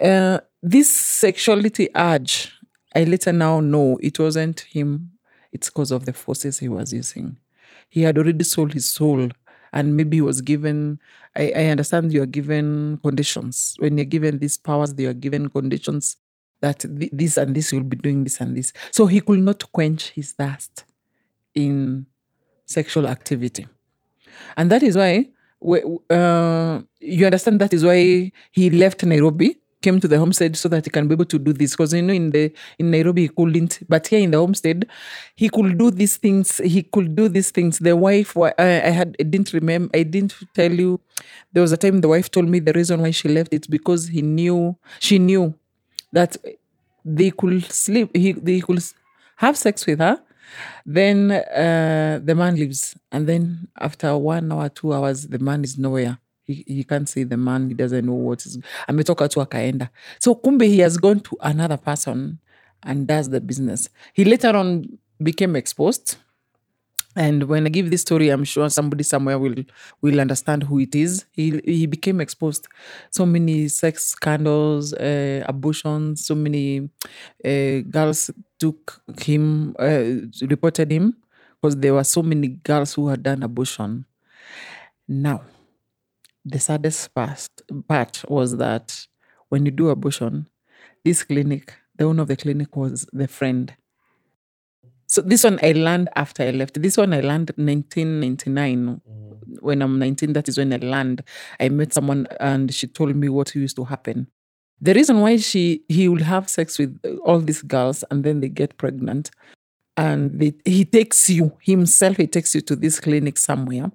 [0.00, 2.50] Uh, this sexuality urge
[2.94, 5.10] i later now know it wasn't him
[5.54, 7.38] it's because of the forces he was using.
[7.88, 9.28] He had already sold his soul
[9.72, 10.98] and maybe he was given
[11.36, 13.76] I, I understand you are given conditions.
[13.78, 16.16] When you're given these powers they are given conditions
[16.60, 18.72] that th- this and this will be doing this and this.
[18.90, 20.84] So he could not quench his thirst
[21.54, 22.06] in
[22.66, 23.68] sexual activity.
[24.56, 25.28] And that is why
[26.10, 30.84] uh, you understand that is why he left nairobi came to the homestead so that
[30.86, 31.72] he can be able to do this.
[31.72, 32.44] Because you know in the
[32.78, 34.86] in nairobi he couldn't but here in the homestead
[35.36, 37.78] he could do these things he could do these things.
[37.78, 41.00] The wife i, I had I didn't remember i didn't tell you
[41.52, 44.08] there was a time the wife told me the reason why she left it's because
[44.08, 45.54] he knew she knew
[46.12, 46.36] that
[47.04, 48.82] they could sleep he they could
[49.36, 50.16] have sex with her
[50.86, 52.96] then uh, the man leaves.
[53.10, 57.24] And then after one hour two hours the man is nowhere he, he can't see
[57.24, 58.58] the man he doesn't know what is
[58.88, 59.88] ametoka tu akaenda
[60.18, 62.38] so kumbe he has gone to another person
[62.82, 64.84] and does the business he later on
[65.22, 66.16] became exposed
[67.16, 69.54] and when I give this story, I'm sure somebody somewhere will
[70.02, 71.26] will understand who it is.
[71.30, 72.66] He he became exposed.
[73.10, 76.26] So many sex scandals, uh, abortions.
[76.26, 76.90] So many
[77.44, 81.16] uh, girls took him, uh, reported him
[81.60, 84.06] because there were so many girls who had done abortion.
[85.08, 85.42] Now,
[86.44, 87.48] the saddest part,
[87.88, 89.06] part was that
[89.48, 90.48] when you do abortion,
[91.04, 93.74] this clinic, the owner of the clinic was the friend.
[95.06, 96.80] So this one I learned after I left.
[96.80, 99.00] This one I learned 1999.
[99.08, 99.60] Mm.
[99.60, 101.22] When I'm 19, that is when I learned.
[101.60, 104.28] I met someone and she told me what used to happen.
[104.80, 108.48] The reason why she he will have sex with all these girls and then they
[108.48, 109.30] get pregnant,
[109.96, 112.16] and they, he takes you himself.
[112.16, 113.92] He takes you to this clinic somewhere.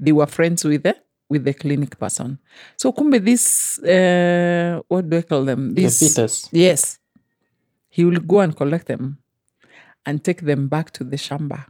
[0.00, 0.96] They were friends with the
[1.32, 2.38] with the clinic person.
[2.76, 5.74] So kumbe this uh, what do I call them?
[5.74, 6.48] The fetus.
[6.52, 6.98] Yes.
[7.96, 9.18] He will go and collect them
[10.06, 11.60] and take them back to the shamba.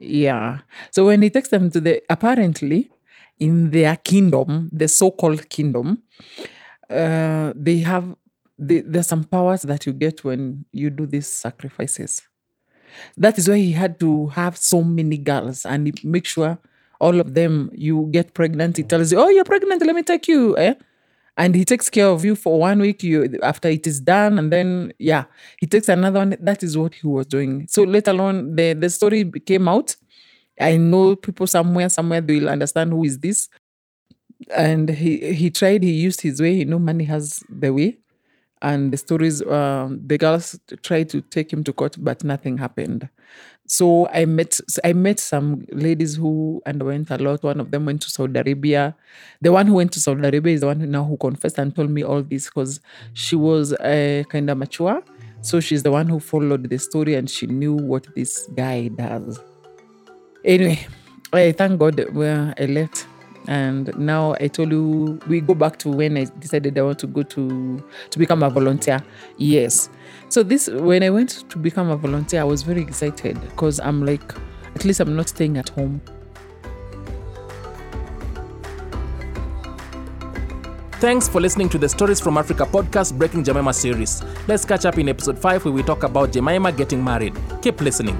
[0.00, 0.60] Yeah.
[0.90, 2.90] So when he takes them to the apparently
[3.38, 6.02] in their kingdom, the so-called kingdom,
[6.88, 8.06] uh, they have
[8.58, 12.22] the, there's some powers that you get when you do these sacrifices.
[13.16, 16.58] That is why he had to have so many girls and he make sure
[17.00, 18.76] all of them you get pregnant.
[18.76, 19.84] He tells you, "Oh, you're pregnant.
[19.84, 20.74] Let me take you." Eh?
[21.36, 23.02] And he takes care of you for one week.
[23.02, 25.24] You after it is done, and then yeah,
[25.58, 26.36] he takes another one.
[26.40, 27.66] That is what he was doing.
[27.68, 29.96] So later on, the the story came out.
[30.60, 33.48] I know people somewhere, somewhere they will understand who is this.
[34.54, 35.82] And he he tried.
[35.82, 36.54] He used his way.
[36.56, 37.98] He know money has the way
[38.62, 43.08] and the stories um, the girls tried to take him to court but nothing happened
[43.76, 47.42] so i met i met some ladies who underwent a lot.
[47.42, 48.96] One of them went to saudi arabia.
[49.40, 51.74] The one who went to saudi arabia is the one who now who confessed and
[51.74, 52.80] told me all this because
[53.12, 55.02] she was uh, kind of mature.
[55.42, 59.38] So she's the one who followed the story and she knew what this guy does.
[60.44, 60.86] Anyway
[61.32, 63.06] i thank god where i left.
[63.48, 67.06] And now i told you we go back to when i decided i want to
[67.06, 69.02] go to to become a volunteer.
[69.38, 69.88] Yes
[70.30, 74.06] so this when i went to become a volunteer i was very excited because i'm
[74.06, 74.34] like
[74.74, 76.00] at least i'm not staying at home
[81.00, 84.22] Thanks for listening to the Stories from Africa podcast Breaking Jemima series.
[84.46, 87.34] Let's catch up in episode 5 where we talk about Jemima getting married.
[87.62, 88.18] Keep listening.